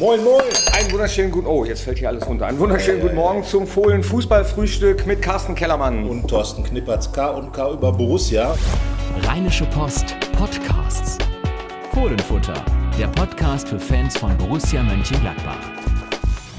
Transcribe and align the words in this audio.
Moin, 0.00 0.24
moin. 0.24 0.40
Einen 0.72 0.92
wunderschönen 0.92 1.30
guten, 1.30 1.46
oh, 1.46 1.62
jetzt 1.66 1.82
fällt 1.82 1.98
hier 1.98 2.08
alles 2.08 2.26
runter. 2.26 2.46
Einen 2.46 2.58
wunderschönen 2.58 3.02
guten 3.02 3.16
Morgen 3.16 3.44
zum 3.44 3.66
Fohlen 3.66 4.02
Fußballfrühstück 4.02 5.06
mit 5.06 5.20
Carsten 5.20 5.54
Kellermann. 5.54 6.08
Und 6.08 6.26
Thorsten 6.26 6.64
Knippertz, 6.64 7.12
K 7.12 7.28
und 7.28 7.52
K 7.52 7.72
über 7.72 7.92
Borussia. 7.92 8.56
Rheinische 9.24 9.66
Post 9.66 10.16
Podcasts. 10.38 11.18
Fohlenfutter, 11.92 12.54
der 12.98 13.08
Podcast 13.08 13.68
für 13.68 13.78
Fans 13.78 14.16
von 14.16 14.34
Borussia 14.38 14.82
Mönchengladbach. 14.82 15.68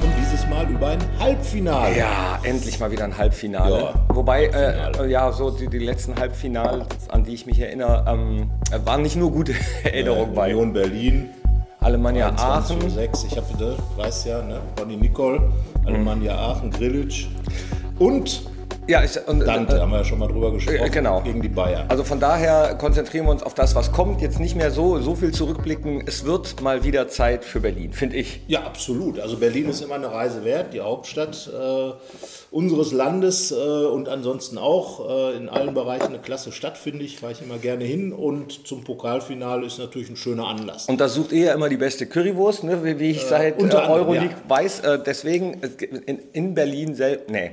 Und 0.04 0.14
dieses 0.22 0.48
Mal 0.48 0.70
über 0.70 0.90
ein 0.90 1.00
Halbfinale. 1.20 1.98
Ja, 1.98 2.40
endlich 2.44 2.80
mal 2.80 2.92
wieder 2.92 3.06
ein 3.06 3.18
Halbfinale. 3.18 3.76
Ja, 3.76 3.94
Wobei, 4.10 4.52
Halbfinale. 4.52 5.08
Äh, 5.08 5.12
ja, 5.12 5.32
so 5.32 5.50
die, 5.50 5.68
die 5.68 5.80
letzten 5.80 6.16
Halbfinale, 6.16 6.86
an 7.10 7.24
die 7.24 7.34
ich 7.34 7.48
mich 7.48 7.60
erinnere, 7.60 8.06
ähm, 8.08 8.52
waren 8.86 9.02
nicht 9.02 9.16
nur 9.16 9.32
gute 9.32 9.56
Erinnerungen 9.84 10.36
bei. 10.36 10.52
Union 10.52 10.74
Berlin. 10.74 11.30
Alemannia 11.84 12.28
21 12.28 12.78
Aachen. 12.78 12.82
zu 12.82 12.90
6. 12.96 13.24
Ich 13.24 13.38
habe, 13.38 13.78
weißt 13.98 14.28
ja, 14.28 14.44
ne? 14.44 14.60
Ronny 14.80 14.98
Nicol, 14.98 15.52
Alemannia 15.84 16.38
Aachen, 16.38 16.70
Grillitsch. 16.70 17.26
Und 17.98 18.44
Ja, 18.92 19.06
ich, 19.06 19.18
und, 19.26 19.40
Dante, 19.40 19.78
äh, 19.78 19.80
haben 19.80 19.92
wir 19.92 20.00
ja 20.00 20.04
schon 20.04 20.20
mal 20.20 20.28
drüber 20.28 20.52
gesprochen. 20.52 20.80
äh, 20.84 20.90
genau. 20.90 21.22
Gegen 21.22 21.42
die 21.42 21.48
Bayern. 21.48 21.86
Also 21.88 22.04
von 22.04 22.20
daher 22.20 22.76
konzentrieren 22.76 23.26
wir 23.26 23.32
uns 23.32 23.42
auf 23.42 23.54
das, 23.54 23.74
was 23.74 23.94
kommt. 23.94 24.20
Jetzt 24.20 24.38
nicht 24.38 24.58
mehr 24.58 24.70
so, 24.70 25.00
so 25.00 25.16
viel 25.16 25.32
zurückblicken. 25.32 26.04
Es 26.06 26.26
wird 26.26 26.60
mal 26.62 26.84
wieder 26.84 27.08
Zeit 27.08 27.46
für 27.46 27.62
Berlin, 27.62 27.94
finde 27.94 28.18
ich. 28.18 28.42
Ja, 28.48 28.64
absolut. 28.64 29.18
Also 29.22 29.38
Berlin 29.38 29.70
ist 29.70 29.80
immer 29.80 29.96
eine 29.96 30.12
Reise 30.12 30.44
wert, 30.44 30.74
die 30.74 30.82
Hauptstadt 30.82 31.50
äh, 31.54 31.94
unseres 32.52 32.92
Landes 32.92 33.52
äh, 33.52 33.56
und 33.56 34.10
ansonsten 34.10 34.58
auch 34.58 35.10
äh, 35.10 35.38
in 35.38 35.48
allen 35.48 35.74
Bereichen 35.74 36.08
eine 36.08 36.20
klasse 36.20 36.52
Stadt, 36.52 36.78
finde 36.78 37.06
ich. 37.06 37.18
Fahre 37.18 37.32
ich 37.32 37.42
immer 37.42 37.58
gerne 37.60 37.86
hin 37.86 38.12
und 38.12 38.68
zum 38.68 38.84
Pokalfinale 38.84 39.66
ist 39.66 39.80
natürlich 39.80 40.10
ein 40.10 40.18
schöner 40.18 40.48
Anlass. 40.48 40.88
Und 40.88 41.00
da 41.00 41.08
sucht 41.08 41.32
ihr 41.32 41.46
ja 41.46 41.54
immer 41.54 41.70
die 41.70 41.78
beste 41.78 42.08
Currywurst, 42.08 42.66
ne? 42.66 42.84
wie, 42.84 43.00
wie 43.00 43.12
ich 43.12 43.22
seit 43.22 43.62
äh, 43.62 43.74
Euroleague 43.74 44.32
ja. 44.32 44.50
weiß. 44.50 44.82
Äh, 44.82 45.00
deswegen 45.06 45.64
äh, 45.64 45.86
in, 46.06 46.20
in 46.34 46.54
Berlin 46.54 46.94
selbst, 46.94 47.30
nee, 47.30 47.52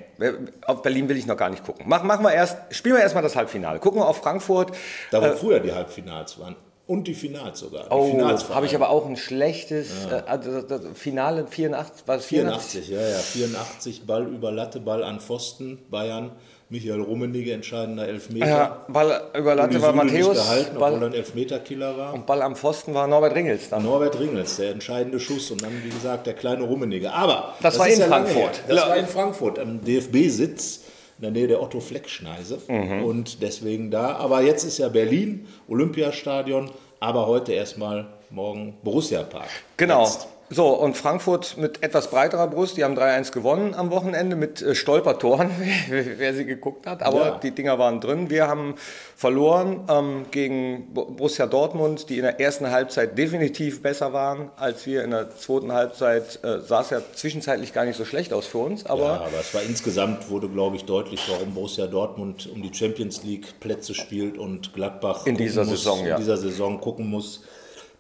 auf 0.67 0.83
Berlin 0.83 1.09
will 1.09 1.17
ich 1.17 1.28
noch 1.29 1.37
gar 1.37 1.51
nicht 1.51 1.65
gucken. 1.65 1.85
Mach, 1.89 2.03
machen 2.03 2.25
wir 2.25 2.33
erst, 2.33 2.57
spielen 2.71 2.97
wir 2.97 3.03
erstmal 3.03 3.23
das 3.23 3.37
Halbfinale. 3.37 3.79
Gucken 3.79 4.01
wir 4.01 4.09
auf 4.09 4.19
Frankfurt. 4.19 4.73
Da 5.11 5.23
wo 5.23 5.37
früher 5.37 5.61
die 5.61 5.73
Halbfinals 5.73 6.39
waren. 6.41 6.57
Und 6.87 7.07
die 7.07 7.13
Finals 7.15 7.59
sogar. 7.61 7.85
Die 7.85 7.91
Oh, 7.91 8.19
habe 8.55 8.65
ich 8.65 8.75
aber 8.75 8.89
auch 8.89 9.05
ein 9.07 9.19
schlechtes 9.19 10.07
äh, 10.11 10.23
also 10.27 10.63
das, 10.63 10.67
das 10.83 10.99
Finale 10.99 11.47
84, 11.47 12.09
war 12.09 12.17
es 12.17 12.25
84? 12.25 12.87
84, 12.87 12.89
ja, 12.89 13.01
ja. 13.11 13.19
84, 13.19 14.07
Ball 14.07 14.27
über 14.27 14.51
Latte, 14.51 14.81
Ball 14.81 15.05
an 15.05 15.21
Pfosten, 15.21 15.79
Bayern. 15.91 16.33
Michael 16.71 17.01
Rummenigge, 17.01 17.53
entscheidender 17.53 18.07
Elfmeter. 18.07 18.47
Ja, 18.47 18.85
Ball 18.89 19.23
über 19.35 19.55
Latte 19.55 19.81
war 19.81 19.95
Matthäus, 19.95 20.29
Nicht 20.29 20.43
gehalten, 20.43 20.77
obwohl 20.77 20.89
er 20.93 20.99
Ball, 20.99 21.05
ein 21.09 21.15
Elfmeterkiller 21.15 21.97
war. 21.97 22.13
und 22.13 22.27
Ball 22.27 22.43
am 22.43 22.57
Pfosten 22.57 22.93
war 22.93 23.07
Norbert 23.07 23.35
Ringels 23.35 23.71
dann. 23.71 23.85
Norbert 23.85 24.19
Ringels, 24.21 24.57
der 24.57 24.73
entscheidende 24.73 25.19
Schuss 25.19 25.51
und 25.51 25.63
dann, 25.63 25.73
wie 25.83 25.89
gesagt, 25.89 26.27
der 26.27 26.35
kleine 26.35 26.65
Rummenigge. 26.65 27.11
Aber 27.11 27.55
Das 27.63 27.79
war 27.79 27.89
ist 27.89 28.01
in 28.01 28.11
lange 28.11 28.27
Frankfurt. 28.27 28.61
Das 28.69 28.87
war 28.87 28.97
in 28.99 29.07
Frankfurt, 29.07 29.59
am 29.59 29.81
DFB-Sitz 29.83 30.81
in 31.19 31.23
der 31.23 31.31
Nähe 31.33 31.49
der 31.49 31.63
Otto-Fleck-Schneise. 31.63 32.61
Mhm. 32.69 33.05
Und 33.05 33.43
deswegen 33.43 33.91
da. 33.91 34.17
Aber 34.17 34.41
jetzt 34.41 34.65
ist 34.65 34.79
ja 34.79 34.89
Berlin, 34.89 35.47
Olympiastadion, 35.69 36.71
aber 37.01 37.27
heute 37.27 37.53
erstmal 37.53 38.07
morgen 38.31 38.77
Borussia-Park. 38.83 39.49
Genau. 39.77 40.05
Jetzt. 40.05 40.29
So, 40.51 40.69
und 40.69 40.97
Frankfurt 40.97 41.59
mit 41.59 41.83
etwas 41.83 42.09
breiterer 42.09 42.47
Brust, 42.47 42.79
die 42.79 42.85
haben 42.85 42.97
3-1 42.97 43.33
gewonnen 43.33 43.75
am 43.75 43.91
Wochenende 43.91 44.35
mit 44.35 44.63
äh, 44.63 44.75
Stolpertoren, 44.75 45.51
wer 45.91 46.33
sie 46.33 46.47
geguckt 46.47 46.87
hat, 46.87 47.03
aber 47.03 47.19
Ja. 47.27 47.39
die 47.43 47.51
Dinger 47.51 47.79
waren 47.79 48.01
drin. 48.01 48.31
Wir 48.31 48.49
haben 48.49 48.77
verloren 49.15 49.81
ähm, 49.91 50.25
gegen 50.31 50.95
Bo- 50.95 51.05
Borussia 51.05 51.47
Dortmund, 51.47 52.09
die 52.09 52.17
in 52.17 52.23
der 52.23 52.41
ersten 52.41 52.71
Halbzeit 52.71 53.19
definitiv 53.19 53.83
besser 53.83 54.15
waren 54.15 54.51
als 54.57 54.87
wir. 54.87 55.05
In 55.05 55.11
der 55.11 55.37
zweiten 55.37 55.73
Halbzeit 55.73 56.39
äh, 56.43 56.61
sah 56.61 56.81
es 56.81 56.91
ja 56.91 57.03
zwischenzeitlich 57.15 57.75
gar 57.75 57.85
nicht 57.85 57.97
so 57.99 58.07
schlecht 58.07 58.33
aus 58.33 58.47
für 58.47 58.59
uns, 58.59 58.87
aber 58.87 59.03
Ja, 59.05 59.15
aber 59.21 59.41
es 59.41 59.53
war 59.53 59.63
insgesamt, 59.63 60.31
wurde 60.31 60.49
glaube 60.49 60.77
ich 60.77 60.85
deutlich, 60.87 61.21
warum 61.29 61.53
Borussia 61.53 61.87
Dortmund 61.87 62.49
um 62.51 62.63
die 62.63 62.73
Champions 62.73 63.23
League 63.23 63.61
Plätze 63.61 63.93
spielt 63.95 64.39
und 64.39 64.73
Gladbach 64.73 65.27
In 65.27 65.37
dieser 65.37 65.65
muss, 65.65 65.71
Saison, 65.83 66.07
ja. 66.07 66.15
in 66.17 66.23
dieser 66.23 66.39
Saison 66.39 66.81
gucken 66.81 67.07
muss, 67.11 67.43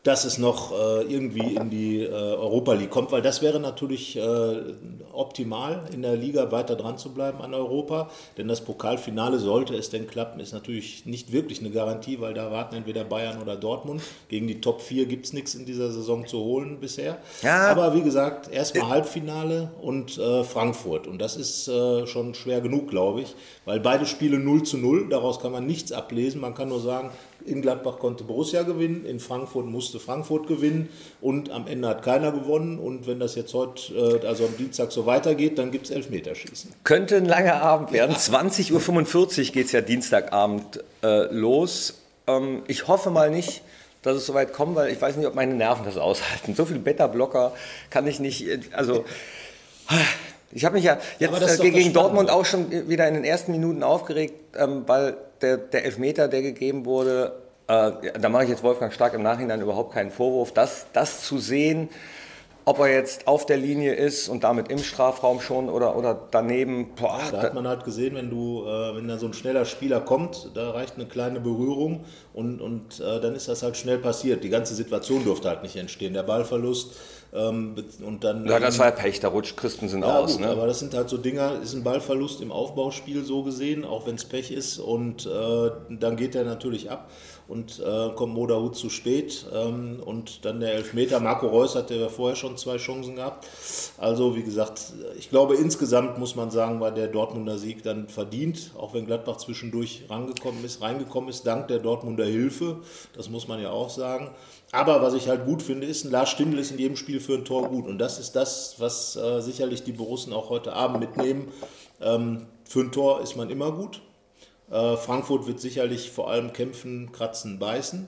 dass 0.08 0.24
es 0.24 0.38
noch 0.38 0.72
äh, 0.72 1.02
irgendwie 1.02 1.54
in 1.54 1.69
die 1.69 2.00
äh, 2.02 2.08
Europa 2.08 2.72
League 2.72 2.88
kommt, 2.88 3.12
weil 3.12 3.20
das 3.20 3.42
wäre 3.42 3.60
natürlich 3.60 4.16
äh, 4.16 4.56
optimal, 5.12 5.82
in 5.92 6.00
der 6.00 6.16
Liga 6.16 6.50
weiter 6.50 6.76
dran 6.76 6.96
zu 6.96 7.12
bleiben 7.12 7.42
an 7.42 7.52
Europa, 7.52 8.08
denn 8.38 8.48
das 8.48 8.62
Pokalfinale 8.62 9.38
sollte 9.38 9.74
es 9.74 9.91
denn 9.91 10.06
klappen, 10.06 10.41
ist 10.41 10.54
natürlich 10.54 11.04
nicht 11.04 11.30
wirklich 11.30 11.60
eine 11.60 11.69
Garantie, 11.69 12.22
weil 12.22 12.32
da 12.32 12.50
warten 12.50 12.76
entweder 12.76 13.04
Bayern 13.04 13.42
oder 13.42 13.54
Dortmund. 13.54 14.00
Gegen 14.30 14.46
die 14.46 14.62
Top 14.62 14.80
4 14.80 15.04
gibt 15.04 15.26
es 15.26 15.34
nichts 15.34 15.54
in 15.54 15.66
dieser 15.66 15.92
Saison 15.92 16.26
zu 16.26 16.38
holen 16.38 16.80
bisher. 16.80 17.19
Ja. 17.42 17.69
Aber 17.69 17.94
wie 17.94 18.00
gesagt, 18.00 18.50
erstmal 18.50 18.88
Halbfinale 18.88 19.72
und 19.82 20.16
äh, 20.16 20.42
Frankfurt. 20.42 21.06
Und 21.06 21.20
das 21.20 21.36
ist 21.36 21.69
äh, 21.69 22.06
schon 22.06 22.34
schwer 22.34 22.62
genug, 22.62 22.88
glaube 22.88 23.20
ich, 23.20 23.34
weil 23.66 23.78
beide 23.78 24.06
Spiele 24.06 24.38
0 24.38 24.62
zu 24.62 24.78
0, 24.78 25.10
daraus 25.10 25.38
kann 25.38 25.52
man 25.52 25.66
nichts 25.66 25.92
ablesen. 25.92 26.40
Man 26.40 26.54
kann 26.54 26.70
nur 26.70 26.80
sagen, 26.80 27.10
in 27.44 27.62
Gladbach 27.62 27.99
konnte 27.99 28.25
Borussia 28.25 28.62
gewinnen, 28.62 29.04
in 29.04 29.21
Frankfurt 29.21 29.66
musste 29.66 29.99
Frankfurt 30.00 30.47
gewinnen 30.47 30.88
und 31.21 31.50
am 31.50 31.66
Ende 31.66 31.88
hat 31.88 32.03
keiner 32.03 32.32
gewonnen. 32.32 32.78
Und 32.78 33.06
wenn 33.06 33.21
das 33.21 33.34
jetzt 33.34 33.54
heute, 33.54 33.94
äh, 33.94 34.26
also 34.26 34.44
am 34.47 34.56
Dienstag 34.56 34.93
so 34.93 35.06
weitergeht, 35.06 35.59
dann 35.59 35.71
gibt 35.71 35.87
es 35.87 35.91
Elfmeterschießen. 35.91 36.72
könnte 36.84 37.16
ein 37.16 37.26
langer 37.26 37.62
Abend 37.62 37.93
werden. 37.93 38.15
20.45 38.15 38.72
Uhr 39.47 39.53
geht 39.53 39.66
es 39.66 39.72
ja 39.72 39.81
Dienstagabend 39.81 40.84
äh, 41.03 41.32
los. 41.32 42.03
Ähm, 42.26 42.62
ich 42.66 42.88
hoffe 42.88 43.10
mal 43.10 43.31
nicht, 43.31 43.62
dass 44.03 44.16
es 44.16 44.26
soweit 44.26 44.53
kommt, 44.53 44.76
weil 44.76 44.91
ich 44.91 45.00
weiß 45.00 45.16
nicht, 45.16 45.26
ob 45.26 45.34
meine 45.34 45.55
Nerven 45.55 45.84
das 45.84 45.97
aushalten. 45.97 46.55
So 46.55 46.65
viel 46.65 46.78
Beta-Blocker 46.78 47.53
kann 47.91 48.06
ich 48.06 48.20
nicht, 48.20 48.47
äh, 48.47 48.60
also... 48.72 49.05
Ich 50.50 50.64
habe 50.64 50.76
mich 50.76 50.84
ja 50.84 50.98
jetzt 51.19 51.60
äh, 51.60 51.70
gegen 51.70 51.92
Dortmund 51.92 52.31
auch 52.31 52.44
schon 52.44 52.88
wieder 52.88 53.06
in 53.06 53.14
den 53.14 53.25
ersten 53.25 53.53
Minuten 53.53 53.82
aufgeregt, 53.82 54.56
ähm, 54.56 54.84
weil 54.86 55.16
der, 55.42 55.59
der 55.59 55.84
Elfmeter, 55.84 56.28
der 56.28 56.42
gegeben 56.42 56.86
wurde, 56.86 57.32
äh, 57.66 57.92
da 58.19 58.28
mache 58.28 58.44
ich 58.44 58.50
jetzt 58.50 58.62
Wolfgang 58.62 58.92
Stark 58.92 59.14
im 59.14 59.22
Nachhinein 59.22 59.60
überhaupt 59.60 59.92
keinen 59.92 60.10
Vorwurf, 60.10 60.53
das, 60.53 60.87
das 60.92 61.22
zu 61.22 61.38
sehen, 61.38 61.91
ob 62.64 62.81
er 62.81 62.88
jetzt 62.92 63.26
auf 63.26 63.47
der 63.47 63.56
Linie 63.56 63.94
ist 63.94 64.28
und 64.28 64.44
damit 64.44 64.70
im 64.70 64.78
Strafraum 64.78 65.41
schon 65.41 65.70
oder, 65.70 65.97
oder 65.97 66.28
daneben, 66.31 66.94
boah, 66.97 67.19
Da 67.32 67.42
hat 67.42 67.54
man 67.54 67.66
halt 67.66 67.84
gesehen, 67.84 68.14
wenn 68.14 68.28
du, 68.28 68.64
äh, 68.66 68.97
wenn 68.97 69.08
da 69.08 69.16
so 69.16 69.26
ein 69.26 69.32
schneller 69.32 69.64
Spieler 69.64 70.00
kommt, 70.00 70.50
da 70.54 70.72
reicht 70.72 70.97
eine 70.97 71.06
kleine 71.06 71.41
Berührung 71.41 72.04
und, 72.34 72.60
und 72.60 73.00
äh, 73.00 73.20
dann 73.20 73.34
ist 73.34 73.48
das 73.48 73.62
halt 73.62 73.78
schnell 73.78 73.98
passiert. 73.98 74.44
Die 74.44 74.50
ganze 74.50 74.75
Situation 74.75 75.25
durfte 75.25 75.48
halt 75.48 75.62
nicht 75.62 75.76
entstehen. 75.76 76.12
Der 76.12 76.25
Ballverlust 76.25 76.94
und 77.31 78.25
dann. 78.25 78.47
Ja, 78.47 78.59
das 78.59 78.78
war 78.78 78.87
ja 78.87 78.93
Pech, 78.93 79.21
da 79.21 79.28
rutscht 79.28 79.56
Christensen 79.56 80.03
Ja, 80.03 80.19
aus. 80.21 80.33
gut, 80.33 80.41
Ne? 80.41 80.49
aber 80.49 80.66
das 80.66 80.78
sind 80.78 80.94
halt 80.94 81.09
so 81.11 81.19
Dinger, 81.19 81.61
ist 81.62 81.75
ein 81.75 81.84
Ballverlust 81.84 82.41
im 82.41 82.50
Aufbauspiel 82.50 83.22
so 83.25 83.43
gesehen, 83.43 83.84
auch 83.84 84.06
wenn 84.06 84.15
es 84.15 84.25
Pech 84.25 84.50
ist 84.50 84.78
und 84.78 85.27
äh, 85.27 85.71
dann 85.91 86.17
geht 86.17 86.34
er 86.34 86.44
natürlich 86.44 86.91
ab 86.91 87.11
und 87.47 87.81
äh, 87.81 88.11
kommt 88.15 88.34
Modahut 88.34 88.77
zu 88.77 88.88
spät 88.91 89.47
ähm, 89.55 90.00
und 90.05 90.44
dann 90.44 90.61
der 90.61 90.72
Elfmeter. 90.75 91.21
Marco 91.21 91.47
Reus 91.49 91.75
hatte 91.75 91.94
ja 91.94 92.09
vorher 92.09 92.37
schon 92.37 92.56
zwei 92.56 92.77
Chancen 92.78 93.17
gehabt. 93.17 93.47
Also 93.99 94.34
wie 94.37 94.43
gesagt, 94.43 94.81
ich 95.19 95.28
glaube 95.31 95.55
insgesamt 95.56 96.19
muss 96.19 96.34
man 96.34 96.50
sagen, 96.50 96.81
war 96.81 96.93
der 96.93 97.09
Dortmunder 97.09 97.59
Sieg 97.59 97.83
dann 97.83 98.09
verdient, 98.09 98.72
auch 98.78 98.94
wenn 98.94 99.06
Gladbach 99.06 99.37
zwischendurch 99.38 100.05
rangekommen 100.09 100.65
ist, 100.65 100.81
reingekommen 100.83 101.28
ist, 101.31 101.47
dank 101.47 101.69
der 101.69 101.78
Dortmunder 101.78 102.25
Hilfe, 102.25 102.77
das 103.15 103.28
muss 103.28 103.49
man 103.49 103.61
ja 103.61 103.71
auch 103.71 103.91
sagen. 103.91 104.31
Aber 104.73 105.01
was 105.01 105.15
ich 105.15 105.29
halt 105.29 105.47
gut 105.47 105.62
finde, 105.62 105.87
ist, 105.87 106.05
ein 106.05 106.11
Lars 106.11 106.31
Stindl 106.31 106.59
ist 106.59 106.71
in 106.71 106.79
jedem 106.79 106.97
Spiel 106.97 107.21
für 107.21 107.34
ein 107.34 107.45
Tor 107.45 107.69
gut. 107.69 107.87
Und 107.87 107.99
das 107.99 108.19
ist 108.19 108.33
das, 108.37 108.75
was 108.79 109.17
äh, 109.17 109.41
sicherlich 109.41 109.83
die 109.83 109.93
Borussen 109.93 110.33
auch 110.33 110.51
heute 110.51 110.75
Abend 110.75 111.01
mitnehmen. 111.01 111.49
Ähm, 112.01 112.47
für 112.65 112.81
ein 112.81 112.93
Tor 112.93 113.23
ist 113.23 113.37
man 113.37 113.49
immer 113.49 113.73
gut. 113.73 114.03
Äh, 114.71 114.97
Frankfurt 114.97 115.47
wird 115.47 115.61
sicherlich 115.61 116.11
vor 116.11 116.31
allem 116.31 116.53
kämpfen, 116.53 117.12
kratzen, 117.12 117.59
beißen. 117.59 118.06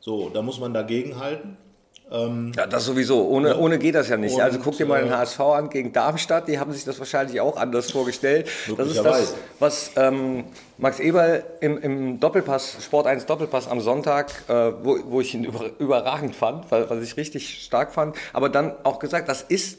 So, 0.00 0.28
da 0.28 0.42
muss 0.42 0.60
man 0.60 0.74
dagegen 0.74 1.18
halten. 1.18 1.56
Ja, 2.56 2.66
das 2.66 2.84
sowieso. 2.84 3.26
Ohne, 3.26 3.56
ohne 3.56 3.78
geht 3.78 3.94
das 3.94 4.08
ja 4.08 4.16
nicht. 4.16 4.34
Und, 4.34 4.42
also 4.42 4.58
guck 4.58 4.76
dir 4.76 4.86
mal 4.86 5.02
den 5.02 5.10
äh, 5.10 5.14
HSV 5.14 5.40
an 5.40 5.70
gegen 5.70 5.92
Darmstadt. 5.92 6.46
Die 6.46 6.58
haben 6.58 6.72
sich 6.72 6.84
das 6.84 6.98
wahrscheinlich 6.98 7.40
auch 7.40 7.56
anders 7.56 7.90
vorgestellt. 7.90 8.48
Das 8.76 8.88
ist 8.88 9.02
das, 9.02 9.34
was 9.58 9.90
ähm, 9.96 10.44
Max 10.76 11.00
Eberl 11.00 11.44
im, 11.60 11.78
im 11.78 12.20
Doppelpass, 12.20 12.78
Sport 12.82 13.06
1 13.06 13.26
Doppelpass 13.26 13.68
am 13.68 13.80
Sonntag, 13.80 14.30
äh, 14.48 14.72
wo, 14.82 14.98
wo 15.06 15.20
ich 15.20 15.34
ihn 15.34 15.44
über, 15.52 15.70
überragend 15.78 16.36
fand, 16.36 16.70
weil, 16.70 16.90
was 16.90 17.02
ich 17.02 17.16
richtig 17.16 17.64
stark 17.64 17.92
fand, 17.92 18.16
aber 18.32 18.48
dann 18.48 18.74
auch 18.82 18.98
gesagt, 18.98 19.28
das 19.28 19.42
ist 19.42 19.78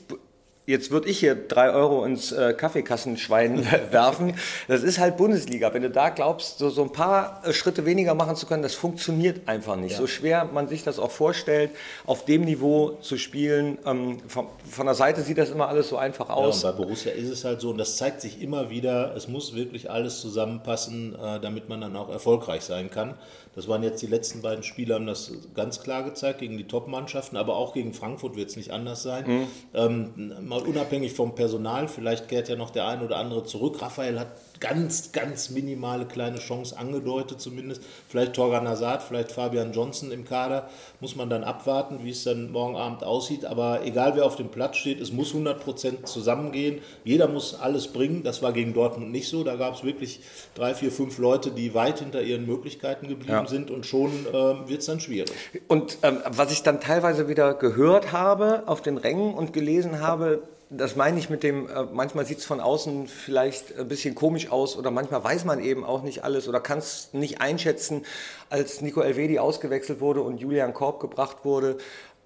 jetzt 0.66 0.92
würde 0.92 1.10
ich 1.10 1.20
hier 1.20 1.36
drei 1.36 1.72
Euro 1.72 2.06
ins 2.06 2.32
äh, 2.32 2.54
Kaffeekassenschwein 2.54 3.66
werfen. 3.92 4.36
Das 4.68 4.84
ist 4.84 5.00
halt 5.00 5.18
Bundesliga. 5.18 5.74
Wenn 5.74 5.82
du 5.82 5.90
da 5.90 6.10
glaubst, 6.10 6.60
so, 6.60 6.70
so 6.70 6.84
ein 6.84 6.92
paar 6.92 7.42
äh, 7.46 7.54
Schritte 7.54 7.86
weniger 7.86 8.14
machen 8.14 8.36
zu 8.36 8.46
können, 8.46 8.64
das 8.64 8.74
funktioniert 8.74 9.48
einfach 9.48 9.76
nicht. 9.76 9.94
Ja. 9.94 9.98
So 9.98 10.08
schwer 10.08 10.46
man 10.46 10.68
sich 10.68 10.84
das 10.84 11.00
auch 11.00 11.12
vorstellt, 11.12 11.72
auf 12.06 12.26
dem 12.26 12.46
Niveau 12.46 12.98
zu 13.02 13.18
spielen. 13.18 13.78
Ähm, 13.86 14.20
von, 14.28 14.48
von, 14.70 14.86
der 14.86 14.96
Seite 14.96 15.22
sieht 15.22 15.38
das 15.38 15.50
immer 15.50 15.68
alles 15.68 15.90
so 15.90 15.98
einfach 15.98 16.30
aus. 16.30 16.64
Ja, 16.64 16.70
und 16.70 16.78
bei 16.78 16.84
Borussia 16.84 17.12
ist 17.12 17.30
es 17.30 17.44
halt 17.44 17.62
so, 17.62 17.72
und 17.72 17.78
das 17.78 17.98
zeigt 17.98 18.22
sich 18.22 18.42
immer 18.42 18.70
wieder, 18.70 19.16
es 19.16 19.28
muss 19.28 19.54
wirklich 19.54 19.90
alles 19.92 20.22
zusammenpassen, 20.22 21.16
äh, 21.16 21.40
damit 21.40 21.68
man 21.70 21.82
dann 21.82 21.96
auch 21.96 22.10
erfolgreich 22.10 22.62
sein 22.62 22.90
kann. 22.90 23.16
Das 23.56 23.68
waren 23.68 23.84
jetzt 23.84 24.02
die 24.02 24.08
letzten 24.08 24.42
beiden 24.42 24.64
Spiele, 24.64 24.96
haben 24.96 25.06
das 25.06 25.32
ganz 25.54 25.82
klar 25.82 26.04
gezeigt 26.04 26.40
gegen 26.40 26.58
die 26.58 26.64
Top-Mannschaften, 26.64 27.38
aber 27.38 27.56
auch 27.56 27.74
gegen 27.74 27.94
Frankfurt 27.94 28.36
wird 28.36 28.50
es 28.50 28.56
nicht 28.56 28.72
anders 28.72 29.04
sein. 29.04 29.26
Mhm. 29.28 29.48
Ähm, 29.76 30.36
mal 30.54 30.62
unabhängig 30.62 31.14
vom 31.14 31.34
Personal, 31.34 31.88
vielleicht 31.88 32.28
kehrt 32.28 32.50
ja 32.50 32.56
noch 32.56 32.70
der 32.70 32.88
ein 32.88 33.02
oder 33.02 33.18
andere 33.18 33.44
zurück. 33.44 33.82
Raphael 33.82 34.20
hat 34.20 34.28
ganz, 34.64 35.12
ganz 35.12 35.50
minimale 35.50 36.06
kleine 36.06 36.40
Chance 36.40 36.78
angedeutet 36.78 37.42
zumindest. 37.42 37.84
Vielleicht 38.08 38.34
Torgan 38.34 38.66
Hazard, 38.66 39.04
vielleicht 39.04 39.34
Fabian 39.34 39.74
Johnson 39.74 40.10
im 40.12 40.24
Kader. 40.24 40.70
Muss 41.02 41.18
man 41.18 41.30
dann 41.30 41.44
abwarten, 41.44 42.00
wie 42.04 42.12
es 42.12 42.24
dann 42.24 42.50
morgen 42.50 42.78
Abend 42.78 43.04
aussieht. 43.04 43.44
Aber 43.44 43.82
egal 43.84 44.16
wer 44.16 44.26
auf 44.26 44.38
dem 44.38 44.48
Platz 44.48 44.78
steht, 44.78 45.02
es 45.02 45.12
muss 45.12 45.34
100% 45.34 46.06
zusammengehen. 46.06 46.80
Jeder 47.04 47.28
muss 47.28 47.56
alles 47.56 47.90
bringen. 47.90 48.24
Das 48.24 48.42
war 48.42 48.54
gegen 48.54 48.74
Dortmund 48.74 49.12
nicht 49.12 49.28
so. 49.28 49.44
Da 49.44 49.58
gab 49.58 49.76
es 49.76 49.84
wirklich 49.84 50.22
drei, 50.56 50.74
vier, 50.74 50.94
fünf 50.94 51.18
Leute, 51.18 51.52
die 51.52 51.74
weit 51.74 52.00
hinter 52.00 52.22
ihren 52.22 52.46
Möglichkeiten 52.46 53.10
geblieben 53.10 53.34
ja. 53.34 53.48
sind 53.48 53.70
und 53.70 53.86
schon 53.86 54.12
äh, 54.28 54.34
wird 54.70 54.80
es 54.80 54.86
dann 54.86 55.02
schwierig. 55.02 55.34
Und 55.68 55.98
ähm, 56.04 56.20
was 56.30 56.54
ich 56.54 56.64
dann 56.64 56.80
teilweise 56.80 57.28
wieder 57.28 57.54
gehört 57.54 58.14
habe 58.14 58.64
auf 58.68 58.82
den 58.82 58.98
Rängen 58.98 59.34
und 59.34 59.52
gelesen 59.52 60.00
habe, 60.00 60.42
das 60.76 60.96
meine 60.96 61.20
ich 61.20 61.30
mit 61.30 61.44
dem, 61.44 61.70
äh, 61.70 61.84
manchmal 61.92 62.26
sieht 62.26 62.40
es 62.40 62.46
von 62.46 62.60
außen 62.60 63.08
vielleicht 63.08 63.78
ein 63.78 63.88
bisschen 63.88 64.16
komisch 64.16 64.52
aus 64.52 64.76
oder 64.78 64.92
manchmal 64.92 65.24
weiß 65.24 65.46
man 65.46 65.60
eben 65.64 65.84
auch 65.84 66.04
nicht 66.04 66.24
alles 66.24 66.48
oder 66.48 66.60
kann 66.60 66.80
es 66.80 67.10
nicht 67.14 67.42
einschätzen, 67.42 68.06
als 68.50 68.82
Nico 68.82 69.02
Elvedi 69.02 69.40
ausgewechselt 69.40 70.02
wurde 70.02 70.22
und 70.22 70.38
Julian 70.38 70.74
Korb 70.74 71.00
gebracht 71.00 71.38
wurde. 71.44 71.78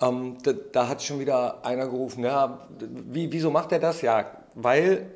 Ähm, 0.02 0.38
da, 0.44 0.54
da, 0.54 0.88
hat 0.88 1.02
schon 1.02 1.20
wieder 1.20 1.66
einer 1.66 1.88
gerufen, 1.88 2.24
ja, 2.24 2.68
wie, 2.80 3.32
wieso 3.32 3.50
macht 3.50 3.72
er 3.72 3.80
das? 3.80 4.02
Ja, 4.02 4.32
weil 4.54 5.08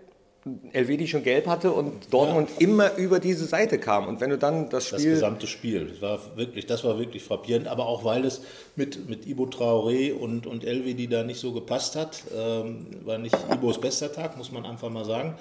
Elvedi 0.71 1.07
schon 1.07 1.21
gelb 1.21 1.45
hatte 1.45 1.71
und 1.71 2.11
Dortmund 2.11 2.49
ja. 2.57 2.67
immer 2.67 2.95
über 2.95 3.19
diese 3.19 3.45
Seite 3.45 3.77
kam. 3.77 4.07
Und 4.07 4.21
wenn 4.21 4.31
du 4.31 4.39
dann 4.39 4.69
das 4.69 4.87
Spiel. 4.87 4.97
Das 4.97 5.19
gesamte 5.19 5.45
Spiel. 5.45 5.85
Das 5.85 6.01
war 6.01 6.19
wirklich, 6.35 6.65
das 6.65 6.83
war 6.83 6.97
wirklich 6.97 7.23
frappierend, 7.23 7.67
aber 7.67 7.85
auch 7.85 8.03
weil 8.03 8.25
es 8.25 8.41
mit, 8.75 9.07
mit 9.07 9.27
Ibo 9.27 9.43
Traoré 9.43 10.13
und, 10.13 10.47
und 10.47 10.63
Elvedi 10.63 11.07
da 11.07 11.23
nicht 11.23 11.39
so 11.39 11.51
gepasst 11.51 11.95
hat. 11.95 12.23
Ähm, 12.35 12.87
war 13.05 13.19
nicht 13.19 13.37
Ibos 13.53 13.79
bester 13.79 14.11
Tag, 14.11 14.35
muss 14.35 14.51
man 14.51 14.65
einfach 14.65 14.89
mal 14.89 15.05
sagen. 15.05 15.35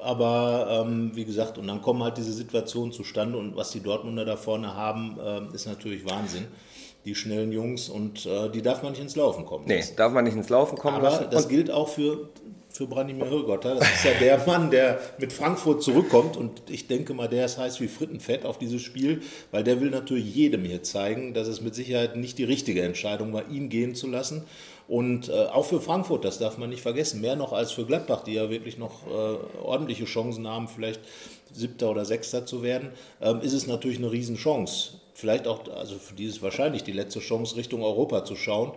Aber 0.00 0.84
ähm, 0.86 1.10
wie 1.14 1.24
gesagt, 1.24 1.58
und 1.58 1.66
dann 1.66 1.82
kommen 1.82 2.04
halt 2.04 2.16
diese 2.16 2.32
Situationen 2.32 2.92
zustande 2.92 3.38
und 3.38 3.56
was 3.56 3.72
die 3.72 3.80
Dortmunder 3.80 4.24
da 4.24 4.36
vorne 4.36 4.76
haben, 4.76 5.18
äh, 5.18 5.54
ist 5.54 5.66
natürlich 5.66 6.08
Wahnsinn 6.08 6.46
die 7.04 7.14
schnellen 7.14 7.52
Jungs 7.52 7.88
und 7.88 8.26
äh, 8.26 8.50
die 8.50 8.62
darf 8.62 8.82
man 8.82 8.92
nicht 8.92 9.00
ins 9.00 9.16
Laufen 9.16 9.46
kommen 9.46 9.66
lassen. 9.66 9.90
Nee, 9.90 9.96
darf 9.96 10.12
man 10.12 10.24
nicht 10.24 10.36
ins 10.36 10.48
Laufen 10.48 10.76
kommen 10.76 10.96
Aber 10.96 11.10
lassen. 11.10 11.26
das 11.30 11.48
gilt 11.48 11.70
auch 11.70 11.88
für 11.88 12.28
für 12.76 12.86
Branimir 12.86 13.26
Hirgotter. 13.26 13.76
Das 13.76 13.90
ist 13.90 14.04
ja 14.04 14.12
der 14.20 14.46
Mann, 14.46 14.70
der 14.70 15.00
mit 15.18 15.32
Frankfurt 15.32 15.82
zurückkommt 15.82 16.36
und 16.36 16.68
ich 16.68 16.86
denke 16.86 17.14
mal, 17.14 17.28
der 17.28 17.46
ist 17.46 17.56
heiß 17.58 17.80
wie 17.80 17.88
Frittenfett 17.88 18.44
auf 18.44 18.58
dieses 18.58 18.82
Spiel, 18.82 19.22
weil 19.50 19.64
der 19.64 19.80
will 19.80 19.90
natürlich 19.90 20.34
jedem 20.34 20.64
hier 20.64 20.82
zeigen, 20.82 21.32
dass 21.32 21.48
es 21.48 21.60
mit 21.60 21.74
Sicherheit 21.74 22.16
nicht 22.16 22.38
die 22.38 22.44
richtige 22.44 22.82
Entscheidung 22.82 23.32
war, 23.32 23.48
ihn 23.48 23.68
gehen 23.68 23.94
zu 23.94 24.08
lassen. 24.08 24.44
Und 24.88 25.28
äh, 25.28 25.32
auch 25.32 25.64
für 25.64 25.80
Frankfurt, 25.80 26.24
das 26.24 26.38
darf 26.38 26.58
man 26.58 26.70
nicht 26.70 26.82
vergessen, 26.82 27.20
mehr 27.20 27.34
noch 27.34 27.52
als 27.52 27.72
für 27.72 27.86
Gladbach, 27.86 28.22
die 28.22 28.34
ja 28.34 28.50
wirklich 28.50 28.78
noch 28.78 29.06
äh, 29.06 29.58
ordentliche 29.58 30.04
Chancen 30.04 30.46
haben, 30.46 30.68
vielleicht 30.68 31.00
Siebter 31.52 31.90
oder 31.90 32.04
Sechster 32.04 32.46
zu 32.46 32.62
werden, 32.62 32.90
ähm, 33.20 33.40
ist 33.40 33.52
es 33.52 33.66
natürlich 33.66 33.98
eine 33.98 34.12
Riesenchance. 34.12 35.00
Vielleicht 35.14 35.48
auch, 35.48 35.66
also 35.74 35.96
für 35.96 36.14
die 36.14 36.26
ist 36.26 36.42
wahrscheinlich 36.42 36.84
die 36.84 36.92
letzte 36.92 37.20
Chance, 37.20 37.56
Richtung 37.56 37.82
Europa 37.82 38.24
zu 38.24 38.36
schauen 38.36 38.72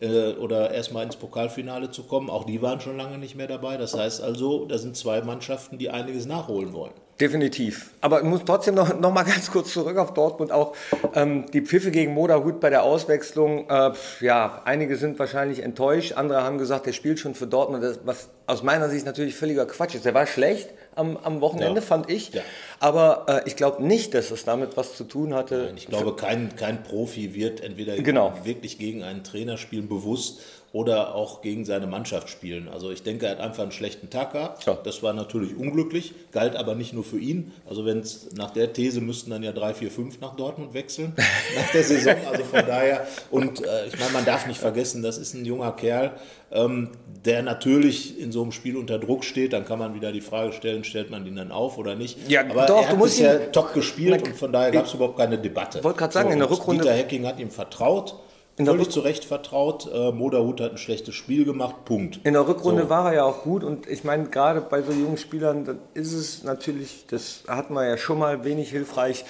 äh, 0.00 0.32
oder 0.32 0.70
erstmal 0.70 1.04
ins 1.04 1.16
Pokalfinale 1.16 1.90
zu 1.90 2.04
kommen. 2.04 2.30
Auch 2.30 2.44
die 2.44 2.62
waren 2.62 2.80
schon 2.80 2.96
lange 2.96 3.18
nicht 3.18 3.36
mehr 3.36 3.46
dabei. 3.46 3.76
Das 3.76 3.94
heißt 3.94 4.22
also, 4.22 4.64
da 4.64 4.78
sind 4.78 4.96
zwei 4.96 5.22
Mannschaften, 5.22 5.78
die 5.78 5.90
einiges 5.90 6.26
nachholen 6.26 6.72
wollen. 6.72 6.92
Definitiv. 7.20 7.90
Aber 8.00 8.20
ich 8.20 8.26
muss 8.26 8.40
trotzdem 8.46 8.74
noch, 8.74 8.98
noch 8.98 9.12
mal 9.12 9.24
ganz 9.24 9.50
kurz 9.50 9.72
zurück 9.74 9.98
auf 9.98 10.14
Dortmund. 10.14 10.52
Auch 10.52 10.74
ähm, 11.14 11.44
die 11.52 11.60
Pfiffe 11.60 11.90
gegen 11.90 12.14
Moderhut 12.14 12.60
bei 12.60 12.70
der 12.70 12.82
Auswechslung. 12.82 13.68
Äh, 13.68 13.92
ja, 14.20 14.62
einige 14.64 14.96
sind 14.96 15.18
wahrscheinlich 15.18 15.62
enttäuscht. 15.62 16.12
Andere 16.12 16.42
haben 16.42 16.56
gesagt, 16.56 16.86
der 16.86 16.92
spielt 16.92 17.18
schon 17.18 17.34
für 17.34 17.46
Dortmund. 17.46 17.84
Das, 17.84 18.00
was 18.04 18.30
aus 18.46 18.62
meiner 18.62 18.88
Sicht 18.88 19.04
natürlich 19.04 19.36
völliger 19.36 19.66
Quatsch 19.66 19.94
ist. 19.94 20.06
Der 20.06 20.14
war 20.14 20.26
schlecht 20.26 20.70
am, 21.00 21.16
am 21.16 21.40
Wochenende, 21.40 21.80
ja. 21.80 21.86
fand 21.86 22.10
ich. 22.10 22.32
Ja. 22.32 22.42
Aber 22.78 23.26
äh, 23.28 23.48
ich 23.48 23.56
glaube 23.56 23.82
nicht, 23.82 24.14
dass 24.14 24.30
es 24.30 24.44
damit 24.44 24.76
was 24.76 24.96
zu 24.96 25.04
tun 25.04 25.34
hatte. 25.34 25.64
Nein, 25.66 25.76
ich 25.76 25.86
glaube, 25.86 26.14
kein, 26.14 26.54
kein 26.56 26.82
Profi 26.82 27.34
wird 27.34 27.60
entweder 27.60 27.96
genau. 27.96 28.34
wirklich 28.44 28.78
gegen 28.78 29.02
einen 29.02 29.24
Trainer 29.24 29.56
spielen, 29.56 29.88
bewusst 29.88 30.40
oder 30.72 31.16
auch 31.16 31.42
gegen 31.42 31.64
seine 31.64 31.88
Mannschaft 31.88 32.28
spielen. 32.28 32.68
Also 32.68 32.92
ich 32.92 33.02
denke, 33.02 33.26
er 33.26 33.32
hat 33.32 33.40
einfach 33.40 33.64
einen 33.64 33.72
schlechten 33.72 34.08
Tag 34.08 34.32
gehabt. 34.32 34.64
Ja. 34.66 34.78
Das 34.84 35.02
war 35.02 35.12
natürlich 35.12 35.56
unglücklich, 35.56 36.14
galt 36.30 36.54
aber 36.54 36.76
nicht 36.76 36.92
nur 36.92 37.02
für 37.02 37.18
ihn. 37.18 37.52
Also 37.68 37.84
wenn 37.84 37.98
es 37.98 38.28
nach 38.36 38.52
der 38.52 38.72
These 38.72 39.00
müssten 39.00 39.30
dann 39.30 39.42
ja 39.42 39.50
drei, 39.50 39.74
vier, 39.74 39.90
fünf 39.90 40.20
nach 40.20 40.36
Dortmund 40.36 40.72
wechseln 40.72 41.12
nach 41.56 41.72
der 41.72 41.82
Saison. 41.82 42.14
Also 42.30 42.44
von 42.44 42.64
daher 42.66 43.06
und 43.32 43.66
äh, 43.66 43.86
ich 43.88 43.98
meine, 43.98 44.12
man 44.12 44.24
darf 44.24 44.46
nicht 44.46 44.60
vergessen, 44.60 45.02
das 45.02 45.18
ist 45.18 45.34
ein 45.34 45.44
junger 45.44 45.72
Kerl, 45.72 46.12
ähm, 46.52 46.90
der 47.24 47.42
natürlich 47.42 48.20
in 48.20 48.30
so 48.30 48.42
einem 48.42 48.52
Spiel 48.52 48.76
unter 48.76 49.00
Druck 49.00 49.24
steht. 49.24 49.52
Dann 49.52 49.64
kann 49.64 49.80
man 49.80 49.96
wieder 49.96 50.12
die 50.12 50.20
Frage 50.20 50.52
stellen, 50.52 50.84
stellt 50.84 51.10
man 51.10 51.26
ihn 51.26 51.34
dann 51.34 51.50
auf 51.50 51.78
oder 51.78 51.96
nicht? 51.96 52.28
Ja, 52.28 52.42
aber 52.42 52.66
doch, 52.66 52.76
er 52.76 52.84
hat 52.84 52.92
du 52.92 52.96
musst 52.96 53.16
bisher 53.16 53.46
ihn, 53.46 53.52
top 53.52 53.74
gespielt 53.74 54.22
und 54.22 54.36
von 54.36 54.52
daher 54.52 54.70
gab 54.70 54.86
es 54.86 54.94
überhaupt 54.94 55.18
keine 55.18 55.36
Debatte. 55.36 55.78
Ich 55.78 55.84
wollte 55.84 55.98
gerade 55.98 56.12
sagen, 56.12 56.28
so, 56.28 56.32
in 56.34 56.38
der 56.38 56.50
Rückrunde. 56.50 56.82
Dieter 56.84 56.94
Hecking 56.94 57.26
hat 57.26 57.40
ihm 57.40 57.50
vertraut 57.50 58.14
völlig 58.66 58.90
zu 58.90 59.00
Recht 59.00 59.24
vertraut. 59.24 59.88
Äh, 59.92 60.12
Moderhut 60.12 60.60
hat 60.60 60.72
ein 60.72 60.78
schlechtes 60.78 61.14
Spiel 61.14 61.44
gemacht, 61.44 61.84
Punkt. 61.84 62.20
In 62.24 62.34
der 62.34 62.46
Rückrunde 62.46 62.84
so. 62.84 62.90
war 62.90 63.08
er 63.10 63.14
ja 63.14 63.24
auch 63.24 63.42
gut 63.42 63.64
und 63.64 63.88
ich 63.88 64.04
meine, 64.04 64.24
gerade 64.28 64.60
bei 64.60 64.82
so 64.82 64.92
jungen 64.92 65.18
Spielern, 65.18 65.64
dann 65.64 65.78
ist 65.94 66.12
es 66.12 66.42
natürlich, 66.44 67.06
das 67.08 67.44
hatten 67.48 67.74
wir 67.74 67.86
ja 67.86 67.96
schon 67.96 68.18
mal, 68.18 68.44
wenig 68.44 68.70
hilfreich, 68.70 69.24